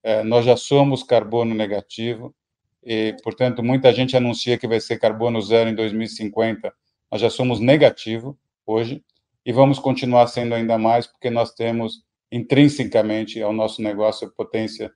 Uh, 0.04 0.24
nós 0.24 0.44
já 0.44 0.56
somos 0.56 1.02
carbono 1.02 1.54
negativo 1.54 2.34
e, 2.82 3.14
portanto, 3.22 3.62
muita 3.62 3.92
gente 3.92 4.16
anuncia 4.16 4.56
que 4.56 4.66
vai 4.66 4.80
ser 4.80 4.98
carbono 4.98 5.40
zero 5.42 5.68
em 5.68 5.74
2050. 5.74 6.72
Nós 7.10 7.20
já 7.20 7.28
somos 7.28 7.60
negativo 7.60 8.38
hoje 8.66 9.04
e 9.44 9.52
vamos 9.52 9.78
continuar 9.78 10.26
sendo 10.28 10.54
ainda 10.54 10.78
mais 10.78 11.06
porque 11.06 11.30
nós 11.30 11.52
temos 11.52 12.02
intrinsecamente 12.30 13.42
ao 13.42 13.52
nosso 13.52 13.82
negócio 13.82 14.28
a 14.28 14.30
potência 14.30 14.92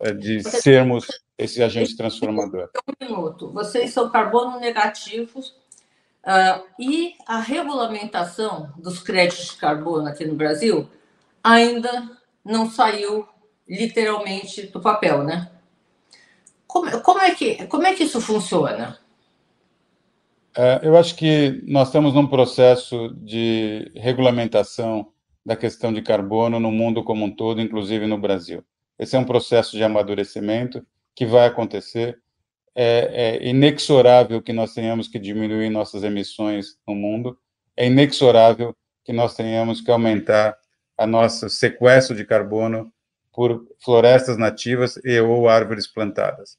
eh, 0.00 0.12
de 0.12 0.42
sermos 0.42 1.06
esse 1.38 1.62
agente 1.62 1.96
transformador. 1.96 2.68
Um 2.88 3.06
minuto. 3.06 3.50
Vocês 3.52 3.90
são 3.92 4.10
carbono 4.10 4.58
negativos 4.58 5.54
Uh, 6.20 6.62
e 6.78 7.14
a 7.26 7.40
regulamentação 7.40 8.70
dos 8.76 9.02
créditos 9.02 9.52
de 9.52 9.56
carbono 9.56 10.06
aqui 10.06 10.26
no 10.26 10.34
Brasil 10.34 10.86
ainda 11.42 12.10
não 12.44 12.70
saiu 12.70 13.26
literalmente 13.66 14.66
do 14.66 14.80
papel, 14.80 15.24
né? 15.24 15.50
Como, 16.66 17.00
como, 17.00 17.20
é, 17.22 17.34
que, 17.34 17.66
como 17.68 17.86
é 17.86 17.94
que 17.94 18.04
isso 18.04 18.20
funciona? 18.20 18.98
É, 20.56 20.80
eu 20.82 20.96
acho 20.96 21.14
que 21.14 21.62
nós 21.66 21.88
estamos 21.88 22.14
num 22.14 22.26
processo 22.26 23.14
de 23.22 23.90
regulamentação 23.94 25.12
da 25.44 25.56
questão 25.56 25.92
de 25.92 26.02
carbono 26.02 26.58
no 26.58 26.72
mundo 26.72 27.04
como 27.04 27.24
um 27.24 27.34
todo, 27.34 27.60
inclusive 27.60 28.06
no 28.06 28.18
Brasil. 28.18 28.64
Esse 28.98 29.16
é 29.16 29.18
um 29.18 29.24
processo 29.24 29.76
de 29.76 29.84
amadurecimento 29.84 30.84
que 31.14 31.24
vai 31.24 31.46
acontecer 31.46 32.18
é, 32.74 33.38
é 33.42 33.48
inexorável 33.48 34.42
que 34.42 34.52
nós 34.52 34.72
tenhamos 34.74 35.08
que 35.08 35.18
diminuir 35.18 35.70
nossas 35.70 36.04
emissões 36.04 36.76
no 36.86 36.94
mundo, 36.94 37.38
é 37.76 37.86
inexorável 37.86 38.76
que 39.04 39.12
nós 39.12 39.34
tenhamos 39.34 39.80
que 39.80 39.90
aumentar 39.90 40.56
a 40.96 41.06
nosso 41.06 41.48
sequestro 41.48 42.14
de 42.14 42.24
carbono 42.24 42.92
por 43.32 43.66
florestas 43.82 44.36
nativas 44.36 44.98
e 45.04 45.18
ou 45.20 45.48
árvores 45.48 45.86
plantadas. 45.86 46.58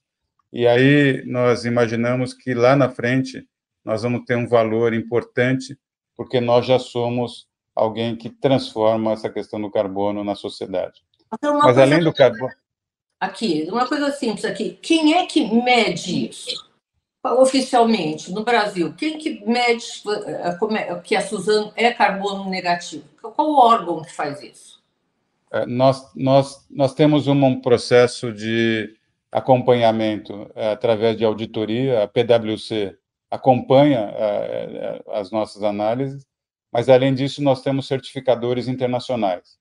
E 0.51 0.67
aí 0.67 1.24
nós 1.25 1.63
imaginamos 1.63 2.33
que 2.33 2.53
lá 2.53 2.75
na 2.75 2.89
frente 2.89 3.48
nós 3.83 4.03
vamos 4.03 4.25
ter 4.25 4.35
um 4.35 4.47
valor 4.47 4.93
importante, 4.93 5.77
porque 6.15 6.39
nós 6.39 6.65
já 6.65 6.79
somos 6.79 7.47
alguém 7.75 8.15
que 8.15 8.29
transforma 8.29 9.13
essa 9.13 9.29
questão 9.29 9.61
do 9.61 9.71
carbono 9.71 10.23
na 10.23 10.35
sociedade. 10.35 11.01
Então, 11.33 11.57
Mas 11.59 11.77
além 11.77 12.03
do 12.03 12.13
carbono 12.13 12.53
aqui, 13.21 13.67
uma 13.69 13.88
coisa 13.88 14.11
simples 14.11 14.43
aqui. 14.43 14.79
Quem 14.81 15.13
é 15.13 15.27
que 15.27 15.45
mede 15.45 16.27
isso? 16.29 16.71
Oficialmente, 17.23 18.31
no 18.31 18.43
Brasil, 18.43 18.95
quem 18.97 19.19
que 19.19 19.45
mede 19.45 19.85
eh, 20.07 21.01
que 21.03 21.15
a 21.15 21.21
Suzano 21.21 21.71
é 21.75 21.91
carbono 21.91 22.50
negativo? 22.50 23.03
Qual 23.21 23.47
o 23.47 23.59
órgão 23.59 24.01
que 24.01 24.11
faz 24.11 24.41
isso? 24.41 24.81
É, 25.51 25.67
nós, 25.67 26.11
nós, 26.15 26.65
nós 26.67 26.95
temos 26.95 27.27
um 27.27 27.61
processo 27.61 28.33
de 28.33 28.95
acompanhamento 29.31 30.50
é, 30.55 30.71
através 30.71 31.15
de 31.15 31.23
auditoria, 31.23 32.03
a 32.03 32.07
PwC 32.07 32.97
acompanha 33.31 34.11
é, 34.13 35.01
as 35.13 35.31
nossas 35.31 35.63
análises, 35.63 36.27
mas 36.72 36.89
além 36.89 37.13
disso 37.13 37.41
nós 37.41 37.61
temos 37.61 37.87
certificadores 37.87 38.67
internacionais. 38.67 39.57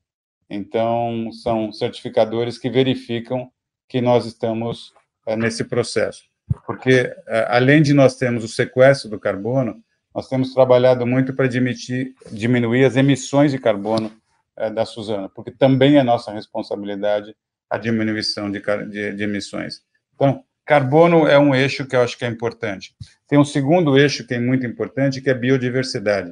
Então, 0.49 1.31
são 1.33 1.73
certificadores 1.73 2.59
que 2.59 2.69
verificam 2.69 3.51
que 3.89 4.01
nós 4.01 4.27
estamos 4.27 4.93
é, 5.25 5.37
nesse 5.37 5.65
processo. 5.65 6.25
Porque, 6.67 7.15
é, 7.29 7.47
além 7.49 7.81
de 7.81 7.95
nós 7.95 8.17
termos 8.17 8.43
o 8.43 8.49
sequestro 8.49 9.09
do 9.09 9.21
carbono, 9.21 9.81
nós 10.13 10.29
temos 10.29 10.53
trabalhado 10.53 11.07
muito 11.07 11.33
para 11.33 11.47
diminuir 11.47 12.85
as 12.85 12.97
emissões 12.97 13.53
de 13.53 13.59
carbono 13.59 14.11
é, 14.57 14.69
da 14.69 14.85
Suzana, 14.85 15.29
porque 15.29 15.53
também 15.53 15.97
é 15.97 16.03
nossa 16.03 16.33
responsabilidade 16.33 17.35
a 17.69 17.79
diminuição 17.79 18.51
de, 18.51 18.61
de, 18.91 19.15
de 19.15 19.23
emissões. 19.23 19.83
Então, 20.17 20.45
carbono 20.71 21.27
é 21.27 21.37
um 21.37 21.53
eixo 21.53 21.85
que 21.85 21.97
eu 21.97 22.01
acho 22.01 22.17
que 22.17 22.25
é 22.25 22.29
importante. 22.29 22.95
Tem 23.27 23.37
um 23.37 23.45
segundo 23.45 23.99
eixo 23.99 24.25
que 24.25 24.35
é 24.35 24.39
muito 24.39 24.65
importante, 24.65 25.21
que 25.21 25.29
é 25.29 25.35
biodiversidade. 25.35 26.31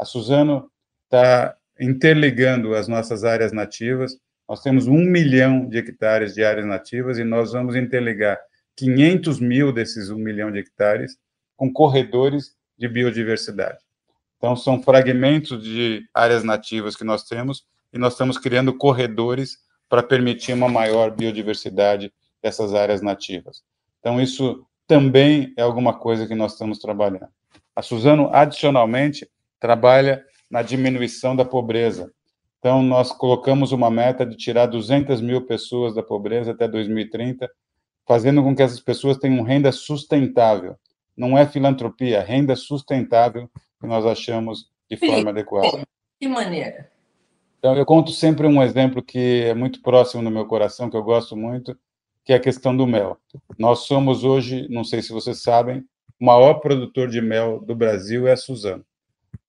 A 0.00 0.06
Suzano 0.06 0.70
está 1.04 1.54
interligando 1.78 2.74
as 2.74 2.88
nossas 2.88 3.24
áreas 3.24 3.52
nativas. 3.52 4.16
Nós 4.48 4.62
temos 4.62 4.86
um 4.86 5.04
milhão 5.04 5.68
de 5.68 5.76
hectares 5.76 6.32
de 6.32 6.42
áreas 6.42 6.64
nativas 6.64 7.18
e 7.18 7.24
nós 7.24 7.52
vamos 7.52 7.76
interligar 7.76 8.40
500 8.74 9.38
mil 9.38 9.70
desses 9.70 10.08
um 10.08 10.16
milhão 10.16 10.50
de 10.50 10.60
hectares 10.60 11.18
com 11.54 11.70
corredores 11.70 12.56
de 12.78 12.88
biodiversidade. 12.88 13.80
Então, 14.38 14.56
são 14.56 14.82
fragmentos 14.82 15.62
de 15.62 16.08
áreas 16.14 16.42
nativas 16.42 16.96
que 16.96 17.04
nós 17.04 17.24
temos 17.24 17.66
e 17.92 17.98
nós 17.98 18.14
estamos 18.14 18.38
criando 18.38 18.72
corredores 18.72 19.58
para 19.90 20.02
permitir 20.02 20.54
uma 20.54 20.70
maior 20.70 21.10
biodiversidade 21.10 22.10
dessas 22.42 22.72
áreas 22.72 23.02
nativas. 23.02 23.62
Então, 24.04 24.20
isso 24.20 24.66
também 24.86 25.54
é 25.56 25.62
alguma 25.62 25.94
coisa 25.94 26.26
que 26.26 26.34
nós 26.34 26.52
estamos 26.52 26.78
trabalhando. 26.78 27.26
A 27.74 27.80
Suzano, 27.80 28.28
adicionalmente, 28.34 29.26
trabalha 29.58 30.22
na 30.50 30.60
diminuição 30.60 31.34
da 31.34 31.42
pobreza. 31.42 32.12
Então, 32.58 32.82
nós 32.82 33.10
colocamos 33.12 33.72
uma 33.72 33.90
meta 33.90 34.26
de 34.26 34.36
tirar 34.36 34.66
200 34.66 35.22
mil 35.22 35.46
pessoas 35.46 35.94
da 35.94 36.02
pobreza 36.02 36.50
até 36.50 36.68
2030, 36.68 37.50
fazendo 38.06 38.42
com 38.42 38.54
que 38.54 38.62
essas 38.62 38.78
pessoas 38.78 39.16
tenham 39.16 39.42
renda 39.42 39.72
sustentável. 39.72 40.76
Não 41.16 41.38
é 41.38 41.46
filantropia, 41.46 42.18
é 42.18 42.22
renda 42.22 42.54
sustentável 42.54 43.48
que 43.80 43.86
nós 43.86 44.04
achamos 44.04 44.70
de 44.86 44.98
forma 44.98 45.30
adequada. 45.30 45.78
De 45.78 45.86
que 46.20 46.28
maneira? 46.28 46.90
Então, 47.58 47.74
eu 47.74 47.86
conto 47.86 48.10
sempre 48.10 48.46
um 48.46 48.62
exemplo 48.62 49.02
que 49.02 49.44
é 49.44 49.54
muito 49.54 49.80
próximo 49.80 50.22
no 50.22 50.30
meu 50.30 50.44
coração, 50.44 50.90
que 50.90 50.96
eu 50.96 51.02
gosto 51.02 51.34
muito, 51.34 51.74
que 52.24 52.32
é 52.32 52.36
a 52.36 52.40
questão 52.40 52.76
do 52.76 52.86
mel. 52.86 53.18
Nós 53.58 53.80
somos 53.80 54.24
hoje, 54.24 54.66
não 54.70 54.84
sei 54.84 55.02
se 55.02 55.12
vocês 55.12 55.42
sabem, 55.42 55.84
o 56.20 56.24
maior 56.24 56.54
produtor 56.54 57.08
de 57.08 57.20
mel 57.20 57.60
do 57.60 57.74
Brasil 57.74 58.26
é 58.26 58.32
a 58.32 58.36
Suzano 58.36 58.84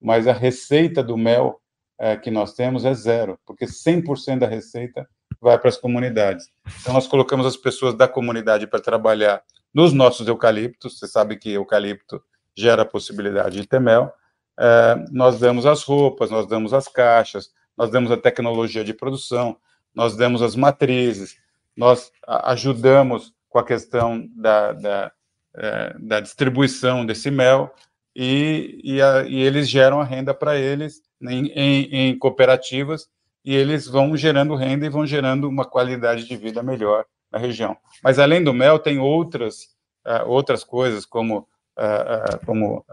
mas 0.06 0.28
a 0.28 0.34
receita 0.34 1.02
do 1.02 1.18
mel 1.18 1.60
é, 1.98 2.16
que 2.16 2.30
nós 2.30 2.54
temos 2.54 2.86
é 2.86 2.94
zero, 2.94 3.40
porque 3.44 3.66
100% 3.66 4.38
da 4.38 4.48
receita 4.48 5.10
vai 5.42 5.58
para 5.58 5.70
as 5.70 5.78
comunidades. 5.78 6.48
Então, 6.82 6.94
nós 6.94 7.08
colocamos 7.08 7.44
as 7.46 7.58
pessoas 7.58 7.96
da 7.96 8.08
comunidade 8.08 8.68
para 8.68 8.80
trabalhar 8.80 9.42
nos 9.74 9.94
nossos 9.94 10.28
eucaliptos, 10.28 11.00
você 11.00 11.08
sabe 11.08 11.38
que 11.38 11.52
eucalipto 11.52 12.22
gera 12.56 12.84
a 12.84 12.86
possibilidade 12.86 13.60
de 13.60 13.68
ter 13.68 13.80
mel, 13.80 14.14
é, 14.60 14.96
nós 15.12 15.40
damos 15.40 15.66
as 15.66 15.84
roupas, 15.84 16.30
nós 16.30 16.46
damos 16.46 16.72
as 16.72 16.88
caixas, 16.88 17.50
nós 17.76 17.90
damos 17.90 18.12
a 18.12 18.18
tecnologia 18.18 18.84
de 18.84 18.94
produção, 18.94 19.58
nós 19.94 20.16
damos 20.16 20.44
as 20.44 20.56
matrizes, 20.56 21.36
nós 21.76 22.12
ajudamos 22.26 23.34
com 23.50 23.60
a 23.60 23.66
questão 23.66 24.28
da, 24.36 24.74
da, 24.74 25.12
é, 25.56 25.96
da 26.00 26.20
distribuição 26.20 27.06
desse 27.06 27.32
mel, 27.32 27.74
e, 28.16 28.80
e, 28.84 29.02
a, 29.02 29.24
e 29.24 29.36
eles 29.42 29.70
geram 29.70 30.00
a 30.00 30.04
renda 30.04 30.34
para 30.34 30.58
eles 30.58 31.02
em, 31.22 31.48
em, 31.48 31.84
em, 31.92 32.18
cooperativas 32.18 33.08
e 33.44 33.54
eles 33.54 33.88
vão 33.88 34.16
gerando 34.16 34.56
renda 34.56 34.86
e 34.86 34.90
vão 34.90 35.06
gerando 35.06 35.50
uma 35.50 35.66
qualidade 35.66 36.26
de 36.26 36.38
vida 36.38 36.64
melhor 36.64 37.06
na 37.30 37.38
região. 37.38 37.76
Mas 38.02 38.18
além 38.18 38.42
do 38.42 38.54
mel, 38.54 38.80
tem 38.80 39.00
outras 39.00 39.76
uh, 40.06 40.28
outras 40.28 40.64
coisas 40.64 41.06
como 41.06 41.40
uh, 41.40 42.36
uh, 42.36 42.46
como 42.46 42.86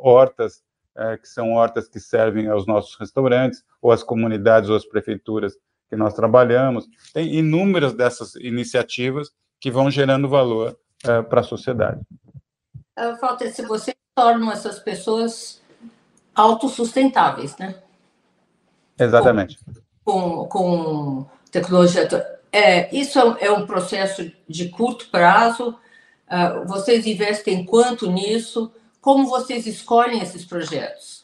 hortas 0.00 0.62
que 1.22 1.28
são 1.28 1.52
hortas 1.52 1.88
que 1.88 2.00
servem 2.00 2.48
aos 2.48 2.66
nossos 2.66 2.98
restaurantes 2.98 3.62
ou 3.80 3.92
às 3.92 4.02
comunidades 4.02 4.68
ou 4.68 4.74
às 4.74 4.84
prefeituras 4.84 5.56
que 5.88 5.96
nós 5.96 6.14
trabalhamos. 6.14 6.86
Tem 7.12 7.34
inúmeras 7.34 7.92
dessas 7.92 8.34
iniciativas 8.36 9.30
que 9.60 9.70
vão 9.70 9.90
gerando 9.90 10.28
valor 10.28 10.78
para 11.28 11.40
a 11.40 11.44
sociedade. 11.44 12.00
Falta 13.20 13.50
se 13.50 13.62
você 13.62 13.94
tornam 14.14 14.50
essas 14.50 14.78
pessoas 14.78 15.62
autossustentáveis, 16.34 17.56
né? 17.56 17.76
Exatamente. 18.98 19.58
Com, 20.04 20.46
com 20.46 21.26
tecnologia. 21.50 22.08
É, 22.52 22.94
isso 22.94 23.18
é, 23.18 23.46
é 23.46 23.52
um 23.52 23.66
processo 23.66 24.30
de 24.48 24.68
curto 24.68 25.08
prazo. 25.10 25.76
Uh, 26.26 26.66
vocês 26.66 27.06
investem 27.06 27.64
quanto 27.64 28.10
nisso? 28.10 28.72
Como 29.00 29.28
vocês 29.28 29.66
escolhem 29.66 30.20
esses 30.20 30.44
projetos? 30.44 31.17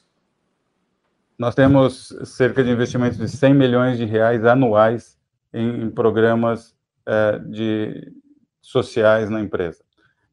Nós 1.38 1.54
temos 1.54 2.14
cerca 2.24 2.62
de 2.62 2.70
investimentos 2.70 3.18
de 3.18 3.28
100 3.28 3.54
milhões 3.54 3.98
de 3.98 4.04
reais 4.04 4.44
anuais 4.44 5.18
em, 5.52 5.84
em 5.84 5.90
programas 5.90 6.76
uh, 7.08 7.38
de 7.50 8.12
sociais 8.60 9.28
na 9.28 9.40
empresa. 9.40 9.84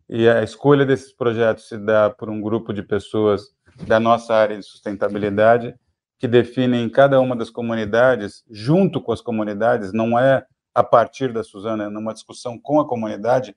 E 0.08 0.28
a 0.28 0.44
escolha 0.44 0.86
desses 0.86 1.12
projetos 1.12 1.68
se 1.68 1.78
dá 1.78 2.10
por 2.10 2.30
um 2.30 2.40
grupo 2.40 2.72
de 2.72 2.84
pessoas 2.84 3.54
da 3.88 4.00
nossa 4.00 4.34
área 4.36 4.58
de 4.58 4.64
sustentabilidade 4.64 5.74
que 6.20 6.28
definem 6.28 6.88
cada 6.88 7.20
uma 7.20 7.36
das 7.36 7.50
comunidades, 7.50 8.44
junto 8.52 9.02
com 9.02 9.12
as 9.12 9.22
comunidades, 9.22 9.92
não 9.92 10.20
é 10.20 10.46
a 10.74 10.84
partir 10.84 11.34
da 11.34 11.44
Suzana, 11.44 11.86
é 11.86 11.90
numa 11.90 12.14
discussão 12.14 12.60
com 12.60 12.80
a 12.80 12.88
comunidade, 12.88 13.56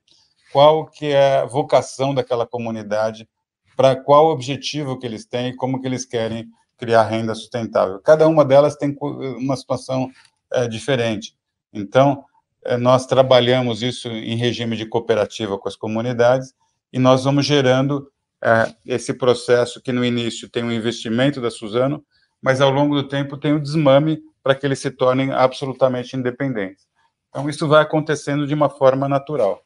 qual 0.51 0.87
que 0.87 1.07
é 1.07 1.41
a 1.41 1.45
vocação 1.45 2.15
daquela 2.15 2.47
comunidade, 2.47 3.29
para 3.77 3.95
qual 3.95 4.31
objetivo 4.31 4.97
que 4.97 5.05
eles 5.05 5.25
têm 5.25 5.49
e 5.49 5.55
como 5.55 5.79
que 5.79 5.87
eles 5.87 6.05
querem 6.05 6.49
criar 6.77 7.03
renda 7.03 7.33
sustentável. 7.33 7.99
Cada 7.99 8.27
uma 8.27 8.43
delas 8.43 8.75
tem 8.75 8.95
uma 9.01 9.55
situação 9.55 10.09
é, 10.51 10.67
diferente. 10.67 11.35
Então, 11.73 12.23
é, 12.63 12.77
nós 12.77 13.05
trabalhamos 13.05 13.81
isso 13.81 14.07
em 14.09 14.35
regime 14.35 14.75
de 14.75 14.85
cooperativa 14.85 15.57
com 15.57 15.67
as 15.67 15.75
comunidades 15.75 16.53
e 16.91 16.99
nós 16.99 17.23
vamos 17.23 17.45
gerando 17.45 18.11
é, 18.41 18.73
esse 18.85 19.13
processo 19.13 19.81
que 19.81 19.91
no 19.91 20.03
início 20.03 20.49
tem 20.49 20.63
um 20.63 20.71
investimento 20.71 21.41
da 21.41 21.49
Suzano, 21.49 22.03
mas 22.41 22.61
ao 22.61 22.69
longo 22.69 22.95
do 22.95 23.07
tempo 23.07 23.37
tem 23.37 23.53
o 23.53 23.57
um 23.57 23.61
desmame 23.61 24.21
para 24.43 24.55
que 24.55 24.65
eles 24.65 24.79
se 24.79 24.91
tornem 24.91 25.31
absolutamente 25.31 26.15
independentes. 26.15 26.85
Então, 27.29 27.49
isso 27.49 27.67
vai 27.67 27.81
acontecendo 27.81 28.47
de 28.47 28.53
uma 28.53 28.69
forma 28.69 29.09
natural. 29.09 29.61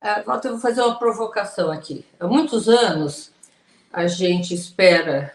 É, 0.00 0.22
Walter, 0.22 0.48
eu 0.48 0.52
vou 0.52 0.60
fazer 0.60 0.80
uma 0.80 0.98
provocação 0.98 1.70
aqui. 1.70 2.06
Há 2.18 2.26
muitos 2.26 2.68
anos, 2.68 3.32
a 3.92 4.06
gente 4.06 4.54
espera 4.54 5.32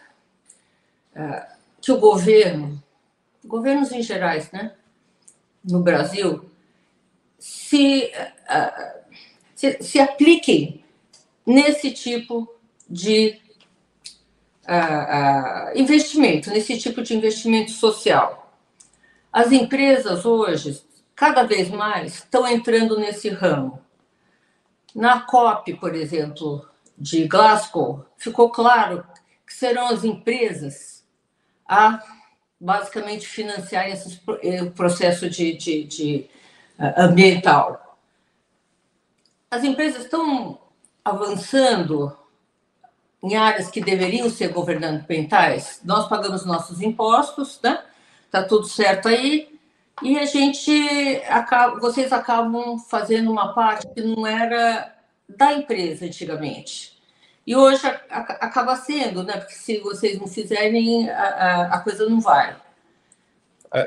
que 1.82 1.92
o 1.92 2.00
governo, 2.00 2.82
governos 3.44 3.92
em 3.92 4.02
gerais, 4.02 4.52
né, 4.52 4.74
no 5.64 5.82
Brasil, 5.82 6.50
se, 7.40 8.06
é, 8.06 9.04
se, 9.56 9.84
se 9.84 10.00
apliquem 10.00 10.84
nesse 11.46 11.92
tipo 11.92 12.52
de 12.90 13.40
uh, 14.66 15.78
investimento, 15.78 16.50
nesse 16.50 16.78
tipo 16.78 17.02
de 17.02 17.16
investimento 17.16 17.72
social. 17.72 18.54
As 19.32 19.52
empresas 19.52 20.26
hoje, 20.26 20.82
cada 21.16 21.44
vez 21.44 21.70
mais, 21.70 22.16
estão 22.16 22.48
entrando 22.48 22.98
nesse 22.98 23.30
ramo. 23.30 23.82
Na 24.94 25.22
COP, 25.22 25.76
por 25.76 25.94
exemplo, 25.94 26.68
de 26.98 27.28
Glasgow, 27.28 28.06
ficou 28.18 28.50
claro 28.50 29.06
que 29.46 29.54
serão 29.54 29.88
as 29.88 30.04
empresas 30.04 30.95
a 31.68 32.02
basicamente 32.60 33.28
financiar 33.28 33.90
esse 33.90 34.22
processo 34.76 35.30
de, 35.30 35.54
de, 35.54 35.84
de 35.84 36.30
uh, 36.80 37.02
ambiental. 37.02 37.98
As 39.52 39.64
empresas 39.64 40.04
estão 40.04 40.60
avançando 41.04 42.18
em 43.22 43.36
áreas 43.36 43.70
que 43.70 43.82
deveriam 43.82 44.30
ser 44.30 44.50
governamentais, 44.50 45.82
nós 45.84 46.08
pagamos 46.08 46.46
nossos 46.46 46.82
impostos, 46.82 47.60
né? 47.64 47.84
Tá 48.30 48.44
tudo 48.44 48.68
certo 48.68 49.08
aí. 49.08 49.56
E 50.02 50.20
a 50.20 50.26
gente 50.26 51.22
acaba, 51.28 51.80
vocês 51.80 52.12
acabam 52.12 52.78
fazendo 52.78 53.32
uma 53.32 53.54
parte 53.54 53.88
que 53.94 54.02
não 54.02 54.28
era 54.28 54.94
da 55.28 55.54
empresa 55.54 56.06
antigamente. 56.06 56.95
E 57.46 57.56
hoje 57.56 57.86
acaba 58.10 58.76
sendo, 58.76 59.24
né? 59.24 59.38
Porque 59.38 59.54
se 59.54 59.80
vocês 59.80 60.20
não 60.20 60.28
fizerem, 60.28 61.10
a, 61.10 61.76
a 61.76 61.80
coisa 61.80 62.10
não 62.10 62.20
vai. 62.20 62.56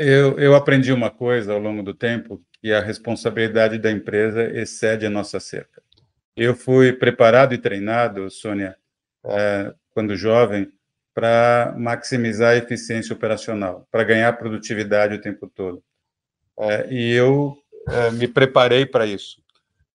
Eu, 0.00 0.38
eu 0.38 0.54
aprendi 0.54 0.92
uma 0.92 1.10
coisa 1.10 1.52
ao 1.52 1.58
longo 1.58 1.82
do 1.82 1.94
tempo, 1.94 2.40
que 2.60 2.72
a 2.72 2.80
responsabilidade 2.80 3.78
da 3.78 3.90
empresa 3.90 4.44
excede 4.44 5.06
a 5.06 5.10
nossa 5.10 5.40
cerca. 5.40 5.82
Eu 6.36 6.54
fui 6.54 6.92
preparado 6.92 7.54
e 7.54 7.58
treinado, 7.58 8.30
Sônia, 8.30 8.76
é, 9.24 9.74
quando 9.90 10.14
jovem, 10.14 10.70
para 11.12 11.74
maximizar 11.76 12.52
a 12.52 12.56
eficiência 12.56 13.12
operacional, 13.12 13.88
para 13.90 14.04
ganhar 14.04 14.32
produtividade 14.34 15.14
o 15.14 15.20
tempo 15.20 15.48
todo. 15.48 15.82
É, 16.56 16.86
e 16.92 17.12
eu 17.12 17.56
é, 17.88 18.10
me 18.12 18.28
preparei 18.28 18.86
para 18.86 19.06
isso. 19.06 19.42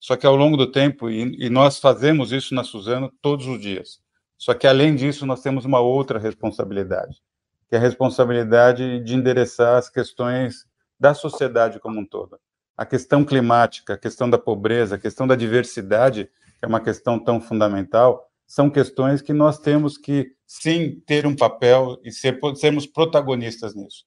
Só 0.04 0.18
que 0.18 0.26
ao 0.26 0.36
longo 0.36 0.58
do 0.58 0.70
tempo, 0.70 1.10
e, 1.10 1.46
e 1.46 1.50
nós 1.50 1.80
fazemos 1.80 2.34
isso 2.34 2.54
na 2.54 2.64
Suzano 2.64 3.10
todos 3.22 3.48
os 3.48 3.60
dias, 3.60 4.02
só 4.38 4.54
que 4.54 4.68
além 4.68 4.96
disso, 4.96 5.26
nós 5.26 5.42
temos 5.42 5.64
uma 5.64 5.80
outra 5.80 6.20
responsabilidade, 6.20 7.22
que 7.70 7.76
é 7.76 7.78
a 7.78 7.82
responsabilidade 7.82 9.00
de 9.00 9.16
endereçar 9.16 9.78
as 9.78 9.90
questões 9.90 10.66
da 11.00 11.14
sociedade 11.14 11.80
como 11.80 12.02
um 12.02 12.06
todo 12.06 12.38
a 12.76 12.86
questão 12.86 13.24
climática, 13.24 13.94
a 13.94 13.98
questão 13.98 14.30
da 14.30 14.38
pobreza, 14.38 14.96
a 14.96 15.00
questão 15.00 15.28
da 15.28 15.36
diversidade, 15.36 16.26
que 16.60 16.66
é 16.66 16.68
uma 16.68 16.82
questão 16.82 17.20
tão 17.20 17.40
fundamental, 17.40 18.28
são 18.48 18.70
questões 18.70 19.22
que 19.22 19.34
nós 19.34 19.60
temos 19.60 19.98
que, 19.98 20.34
sim, 20.46 21.02
ter 21.06 21.26
um 21.26 21.36
papel 21.36 22.00
e 22.04 22.12
ser, 22.12 22.40
sermos 22.56 22.86
protagonistas 22.86 23.76
nisso. 23.76 24.06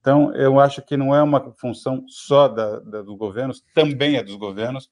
Então, 0.00 0.34
eu 0.34 0.60
acho 0.60 0.82
que 0.82 0.96
não 0.96 1.14
é 1.14 1.22
uma 1.22 1.52
função 1.58 2.04
só 2.08 2.46
da, 2.46 2.78
da, 2.80 3.02
dos 3.02 3.16
governos, 3.16 3.64
também 3.74 4.16
é 4.16 4.22
dos 4.22 4.36
governos, 4.36 4.90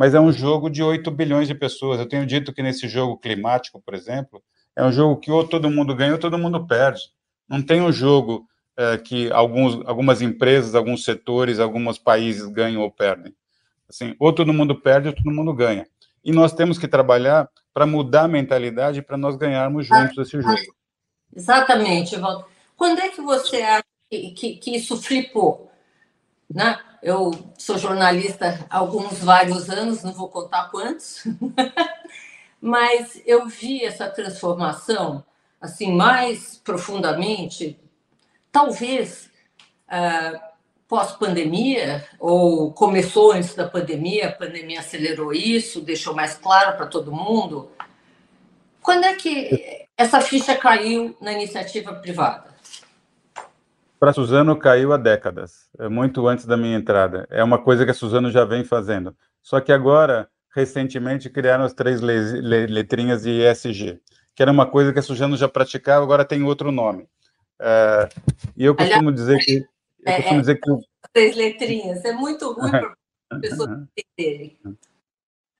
mas 0.00 0.14
é 0.14 0.20
um 0.20 0.32
jogo 0.32 0.70
de 0.70 0.82
8 0.82 1.10
bilhões 1.10 1.46
de 1.46 1.54
pessoas. 1.54 2.00
Eu 2.00 2.08
tenho 2.08 2.24
dito 2.24 2.54
que 2.54 2.62
nesse 2.62 2.88
jogo 2.88 3.18
climático, 3.18 3.82
por 3.84 3.92
exemplo, 3.92 4.42
é 4.74 4.82
um 4.82 4.90
jogo 4.90 5.20
que 5.20 5.30
ou 5.30 5.46
todo 5.46 5.70
mundo 5.70 5.94
ganha 5.94 6.12
ou 6.12 6.18
todo 6.18 6.38
mundo 6.38 6.66
perde. 6.66 7.02
Não 7.46 7.60
tem 7.60 7.82
um 7.82 7.92
jogo 7.92 8.48
é, 8.78 8.96
que 8.96 9.30
alguns, 9.30 9.86
algumas 9.86 10.22
empresas, 10.22 10.74
alguns 10.74 11.04
setores, 11.04 11.58
alguns 11.58 11.98
países 11.98 12.46
ganham 12.46 12.80
ou 12.80 12.90
perdem. 12.90 13.34
Assim, 13.90 14.16
ou 14.18 14.32
todo 14.32 14.54
mundo 14.54 14.74
perde 14.74 15.08
ou 15.08 15.14
todo 15.14 15.30
mundo 15.30 15.52
ganha. 15.52 15.86
E 16.24 16.32
nós 16.32 16.54
temos 16.54 16.78
que 16.78 16.88
trabalhar 16.88 17.46
para 17.74 17.84
mudar 17.84 18.22
a 18.22 18.28
mentalidade 18.28 19.02
para 19.02 19.18
nós 19.18 19.36
ganharmos 19.36 19.86
juntos 19.86 20.16
esse 20.16 20.40
jogo. 20.40 20.74
Exatamente, 21.36 22.16
Valdo. 22.16 22.46
Quando 22.74 23.00
é 23.00 23.10
que 23.10 23.20
você 23.20 23.60
acha 23.60 23.84
que, 24.10 24.30
que, 24.30 24.56
que 24.56 24.76
isso 24.76 24.96
flipou? 24.96 25.69
Né? 26.52 26.78
Eu 27.02 27.30
sou 27.56 27.78
jornalista 27.78 28.66
há 28.68 28.78
alguns 28.78 29.18
vários 29.20 29.70
anos, 29.70 30.02
não 30.02 30.12
vou 30.12 30.28
contar 30.28 30.70
quantos, 30.70 31.24
mas 32.60 33.22
eu 33.24 33.46
vi 33.46 33.84
essa 33.84 34.08
transformação 34.08 35.24
assim 35.60 35.94
mais 35.94 36.60
profundamente 36.64 37.78
talvez 38.50 39.30
uh, 39.88 40.40
pós-pandemia, 40.88 42.04
ou 42.18 42.72
começou 42.72 43.30
antes 43.30 43.54
da 43.54 43.68
pandemia, 43.68 44.28
a 44.28 44.32
pandemia 44.32 44.80
acelerou 44.80 45.32
isso, 45.32 45.80
deixou 45.80 46.14
mais 46.14 46.34
claro 46.34 46.76
para 46.76 46.86
todo 46.86 47.12
mundo. 47.12 47.70
Quando 48.82 49.04
é 49.04 49.14
que 49.14 49.86
essa 49.96 50.20
ficha 50.20 50.56
caiu 50.56 51.16
na 51.20 51.32
iniciativa 51.32 51.94
privada? 51.94 52.56
Para 54.00 54.14
Suzano 54.14 54.56
caiu 54.56 54.94
há 54.94 54.96
décadas, 54.96 55.68
é 55.78 55.86
muito 55.86 56.26
antes 56.26 56.46
da 56.46 56.56
minha 56.56 56.74
entrada. 56.74 57.28
É 57.30 57.44
uma 57.44 57.58
coisa 57.58 57.84
que 57.84 57.90
a 57.90 57.94
Suzano 57.94 58.30
já 58.30 58.46
vem 58.46 58.64
fazendo. 58.64 59.14
Só 59.42 59.60
que 59.60 59.70
agora, 59.70 60.26
recentemente, 60.54 61.28
criaram 61.28 61.64
as 61.64 61.74
três 61.74 62.00
letrinhas 62.00 63.24
de 63.24 63.42
ESG, 63.42 64.00
que 64.34 64.42
era 64.42 64.50
uma 64.50 64.64
coisa 64.64 64.90
que 64.90 64.98
a 64.98 65.02
Suzano 65.02 65.36
já 65.36 65.46
praticava, 65.46 66.02
agora 66.02 66.24
tem 66.24 66.42
outro 66.42 66.72
nome. 66.72 67.06
É, 67.60 68.08
e 68.56 68.64
eu 68.64 68.74
costumo 68.74 69.12
dizer 69.12 69.38
que. 69.44 69.66
Eu 70.06 70.14
costumo 70.14 70.38
é, 70.38 70.40
dizer 70.40 70.54
que 70.54 70.70
três 71.12 71.36
letrinhas, 71.36 72.02
é 72.02 72.12
muito 72.14 72.50
ruim 72.54 72.70
para 72.70 72.96
as 73.32 73.40
pessoas 73.42 73.68
entenderem. 73.98 74.58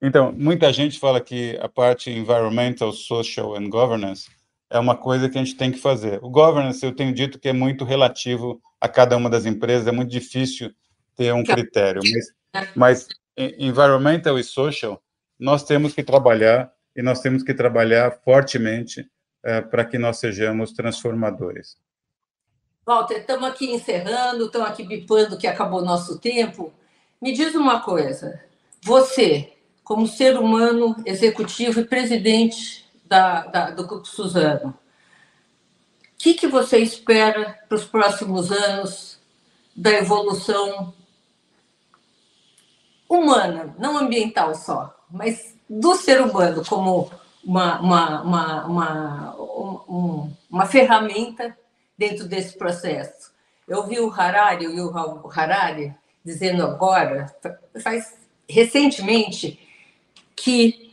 Então, 0.01 0.33
muita 0.33 0.73
gente 0.73 0.99
fala 0.99 1.21
que 1.21 1.59
a 1.61 1.69
parte 1.69 2.11
environmental, 2.11 2.91
social 2.91 3.55
and 3.55 3.69
governance 3.69 4.31
é 4.71 4.79
uma 4.79 4.97
coisa 4.97 5.29
que 5.29 5.37
a 5.37 5.43
gente 5.43 5.57
tem 5.57 5.73
que 5.73 5.79
fazer. 5.79 6.23
O 6.23 6.31
governance, 6.31 6.85
eu 6.85 6.95
tenho 6.95 7.13
dito 7.13 7.39
que 7.39 7.49
é 7.49 7.53
muito 7.53 7.85
relativo 7.85 8.63
a 8.81 8.89
cada 8.89 9.17
uma 9.17 9.29
das 9.29 9.45
empresas, 9.45 9.87
é 9.87 9.93
muito 9.93 10.11
difícil 10.11 10.73
ter 11.17 11.35
um 11.35 11.43
critério, 11.43 12.01
mas, 12.55 12.75
mas 12.75 13.09
environmental 13.37 14.39
e 14.39 14.45
social, 14.45 15.03
nós 15.39 15.65
temos 15.65 15.93
que 15.93 16.03
trabalhar 16.03 16.73
e 16.97 17.03
nós 17.03 17.21
temos 17.21 17.43
que 17.43 17.53
trabalhar 17.53 18.13
fortemente 18.25 19.07
é, 19.43 19.61
para 19.61 19.85
que 19.85 19.99
nós 19.99 20.19
sejamos 20.19 20.73
transformadores. 20.73 21.77
Walter, 22.87 23.19
estamos 23.19 23.49
aqui 23.49 23.73
encerrando, 23.73 24.47
estamos 24.47 24.69
aqui 24.69 24.85
bipando 24.85 25.37
que 25.37 25.47
acabou 25.47 25.83
nosso 25.83 26.19
tempo. 26.19 26.73
Me 27.21 27.33
diz 27.33 27.55
uma 27.55 27.81
coisa: 27.81 28.41
você, 28.83 29.53
como 29.85 30.07
ser 30.07 30.39
humano 30.39 30.97
executivo 31.05 31.81
e 31.81 31.85
presidente 31.85 32.90
da, 33.11 33.41
da, 33.47 33.71
do 33.73 33.85
Grupo 33.85 34.07
Suzano, 34.07 34.71
o 34.71 34.75
que, 36.17 36.35
que 36.35 36.47
você 36.47 36.79
espera 36.79 37.59
para 37.69 37.75
os 37.75 37.85
próximos 37.85 38.53
anos 38.53 39.19
da 39.75 39.91
evolução 39.91 40.95
humana, 43.09 43.75
não 43.79 43.99
ambiental 43.99 44.55
só, 44.55 44.95
mas 45.11 45.57
do 45.69 45.97
ser 45.97 46.21
humano 46.21 46.65
como 46.65 47.11
uma, 47.43 47.81
uma, 47.81 48.23
uma, 48.23 48.67
uma, 48.67 50.35
uma 50.49 50.67
ferramenta 50.67 51.57
dentro 51.99 52.29
desse 52.29 52.57
processo. 52.57 53.33
Eu 53.67 53.87
vi 53.87 53.99
o 53.99 54.13
Harari, 54.13 54.69
o 54.69 55.31
Harari, 55.31 55.93
dizendo 56.25 56.63
agora, 56.63 57.35
faz 57.83 58.15
recentemente 58.49 59.59
que 60.37 60.90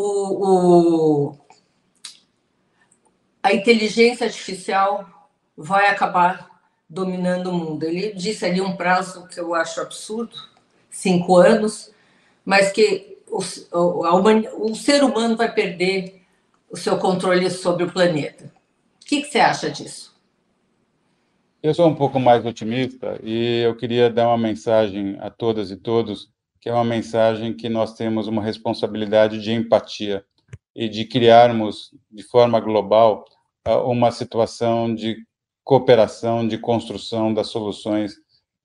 o, 0.00 1.30
o, 1.30 1.38
a 3.42 3.52
inteligência 3.52 4.26
artificial 4.26 5.28
vai 5.56 5.88
acabar 5.88 6.48
dominando 6.88 7.48
o 7.48 7.52
mundo. 7.52 7.82
Ele 7.82 8.12
disse 8.12 8.44
ali 8.46 8.60
um 8.60 8.76
prazo 8.76 9.26
que 9.26 9.40
eu 9.40 9.54
acho 9.54 9.80
absurdo, 9.80 10.36
cinco 10.88 11.36
anos, 11.36 11.92
mas 12.44 12.70
que 12.70 13.18
o, 13.26 13.40
o, 13.72 14.70
o 14.70 14.74
ser 14.76 15.02
humano 15.02 15.36
vai 15.36 15.52
perder 15.52 16.22
o 16.70 16.76
seu 16.76 16.96
controle 16.98 17.50
sobre 17.50 17.82
o 17.82 17.92
planeta. 17.92 18.52
O 19.02 19.06
que, 19.06 19.22
que 19.22 19.30
você 19.32 19.40
acha 19.40 19.68
disso? 19.68 20.16
Eu 21.60 21.74
sou 21.74 21.88
um 21.88 21.94
pouco 21.94 22.20
mais 22.20 22.46
otimista 22.46 23.18
e 23.20 23.62
eu 23.62 23.74
queria 23.74 24.08
dar 24.08 24.28
uma 24.28 24.38
mensagem 24.38 25.16
a 25.18 25.28
todas 25.28 25.72
e 25.72 25.76
todos, 25.76 26.30
que 26.68 26.70
é 26.70 26.74
uma 26.74 26.84
mensagem 26.84 27.54
que 27.54 27.66
nós 27.66 27.94
temos 27.94 28.26
uma 28.26 28.42
responsabilidade 28.42 29.40
de 29.40 29.54
empatia 29.54 30.22
e 30.76 30.86
de 30.86 31.06
criarmos 31.06 31.94
de 32.10 32.22
forma 32.22 32.60
global 32.60 33.24
uma 33.86 34.10
situação 34.10 34.94
de 34.94 35.16
cooperação, 35.64 36.46
de 36.46 36.58
construção 36.58 37.32
das 37.32 37.46
soluções 37.46 38.16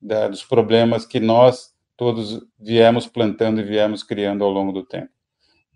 da, 0.02 0.28
dos 0.28 0.44
problemas 0.44 1.06
que 1.06 1.18
nós 1.18 1.74
todos 1.96 2.46
viemos 2.60 3.08
plantando 3.08 3.62
e 3.62 3.64
viemos 3.64 4.04
criando 4.04 4.44
ao 4.44 4.52
longo 4.52 4.74
do 4.74 4.84
tempo. 4.84 5.14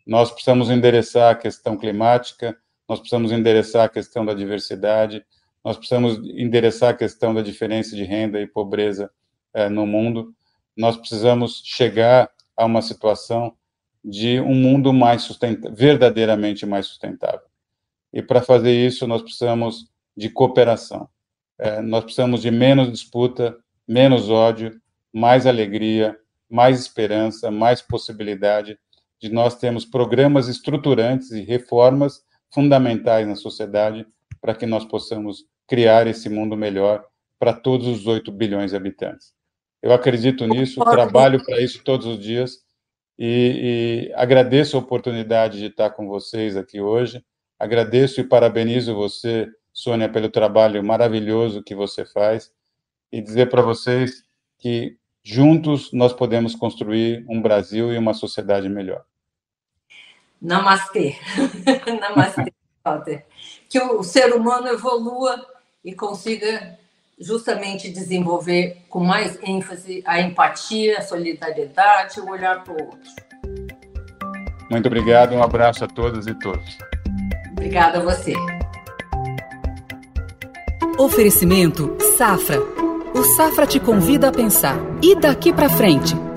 Nós 0.06 0.30
precisamos 0.30 0.70
endereçar 0.70 1.32
a 1.32 1.36
questão 1.36 1.78
climática, 1.78 2.58
nós 2.90 3.00
precisamos 3.00 3.32
endereçar 3.32 3.86
a 3.86 3.90
questão 3.90 4.26
da 4.26 4.34
diversidade, 4.34 5.26
nós 5.64 5.78
precisamos 5.78 6.18
endereçar 6.18 6.90
a 6.90 6.98
questão 6.98 7.34
da 7.34 7.42
diferença 7.42 7.96
de 7.96 8.04
renda 8.04 8.42
e 8.42 8.46
pobreza 8.46 9.10
é, 9.54 9.70
no 9.70 9.88
mundo. 9.88 10.36
Nós 10.78 10.96
precisamos 10.96 11.62
chegar 11.66 12.30
a 12.56 12.66
uma 12.66 12.82
situação 12.82 13.56
de 14.04 14.40
um 14.40 14.56
mundo 14.56 14.94
mais 14.94 15.24
sustentável, 15.24 15.76
verdadeiramente 15.76 16.66
mais 16.66 16.86
sustentável. 16.86 17.42
E 18.14 18.22
para 18.22 18.42
fazer 18.42 18.74
isso, 18.74 19.06
nós 19.06 19.22
precisamos 19.22 19.90
de 20.16 20.30
cooperação. 20.30 21.10
É, 21.60 21.82
nós 21.82 22.04
precisamos 22.04 22.42
de 22.42 22.52
menos 22.52 22.92
disputa, 22.92 23.58
menos 23.88 24.30
ódio, 24.30 24.80
mais 25.12 25.46
alegria, 25.46 26.18
mais 26.50 26.80
esperança, 26.80 27.52
mais 27.52 27.82
possibilidade 27.82 28.78
de 29.20 29.30
nós 29.30 29.56
termos 29.56 29.84
programas 29.84 30.48
estruturantes 30.48 31.32
e 31.32 31.42
reformas 31.42 32.22
fundamentais 32.54 33.28
na 33.28 33.36
sociedade 33.36 34.06
para 34.40 34.54
que 34.54 34.66
nós 34.66 34.86
possamos 34.86 35.46
criar 35.68 36.08
esse 36.08 36.30
mundo 36.30 36.56
melhor 36.56 37.04
para 37.40 37.54
todos 37.54 37.88
os 37.88 38.08
8 38.08 38.32
bilhões 38.32 38.72
de 38.72 38.78
habitantes. 38.78 39.37
Eu 39.88 39.94
acredito 39.94 40.46
nisso, 40.46 40.84
trabalho 40.84 41.42
para 41.46 41.62
isso 41.62 41.82
todos 41.82 42.06
os 42.06 42.20
dias 42.20 42.62
e, 43.18 44.10
e, 44.10 44.14
agradeço 44.16 44.76
a 44.76 44.82
oportunidade 44.82 45.60
de 45.60 45.68
estar 45.68 45.92
com 45.92 46.10
vocês 46.10 46.58
aqui 46.58 46.82
hoje. 46.82 47.24
Agradeço 47.58 48.20
e 48.20 48.26
parabenizo 48.26 48.94
você, 48.94 49.48
Sônia, 49.72 50.10
pelo 50.10 50.28
trabalho 50.28 50.84
maravilhoso 50.84 51.64
que 51.64 51.74
você 51.74 52.04
faz 52.04 52.52
e 53.14 53.22
dizer 53.22 53.50
para 53.50 53.62
vocês 53.62 54.26
que 54.60 54.98
juntos 55.24 55.94
nós 55.94 56.12
podemos 56.12 56.54
construir 56.54 57.24
um 57.26 57.42
Brasil 57.42 57.94
e 57.94 57.98
uma 57.98 58.14
sociedade 58.14 58.68
melhor. 58.68 59.06
Namastê. 60.42 61.16
Namastê, 62.02 62.54
Walter. 62.84 63.26
Que 63.70 63.80
o 63.80 64.04
ser 64.04 64.36
humano 64.36 64.68
evolua 64.68 65.48
e 65.82 65.96
consiga 65.96 66.78
justamente 67.20 67.90
desenvolver 67.90 68.84
com 68.90 69.04
mais 69.04 69.40
ênfase 69.44 70.04
a 70.06 70.22
empatia, 70.22 71.00
a 71.00 71.02
solidariedade, 71.02 72.20
o 72.20 72.30
olhar 72.30 72.64
para 72.64 72.74
o 72.74 72.86
outro. 72.86 73.10
Muito 74.70 74.86
obrigado, 74.86 75.34
um 75.34 75.42
abraço 75.42 75.84
a 75.84 75.88
todas 75.88 76.28
e 76.28 76.34
todos. 76.36 76.78
Obrigada 77.52 78.00
a 78.00 78.02
você. 78.02 78.34
Oferecimento 80.98 81.96
Safra. 82.18 82.60
O 83.14 83.24
Safra 83.36 83.66
te 83.66 83.80
convida 83.80 84.30
a 84.30 84.32
pensar. 84.32 84.78
E 85.02 85.16
daqui 85.16 85.54
para 85.54 85.70
frente? 85.70 86.27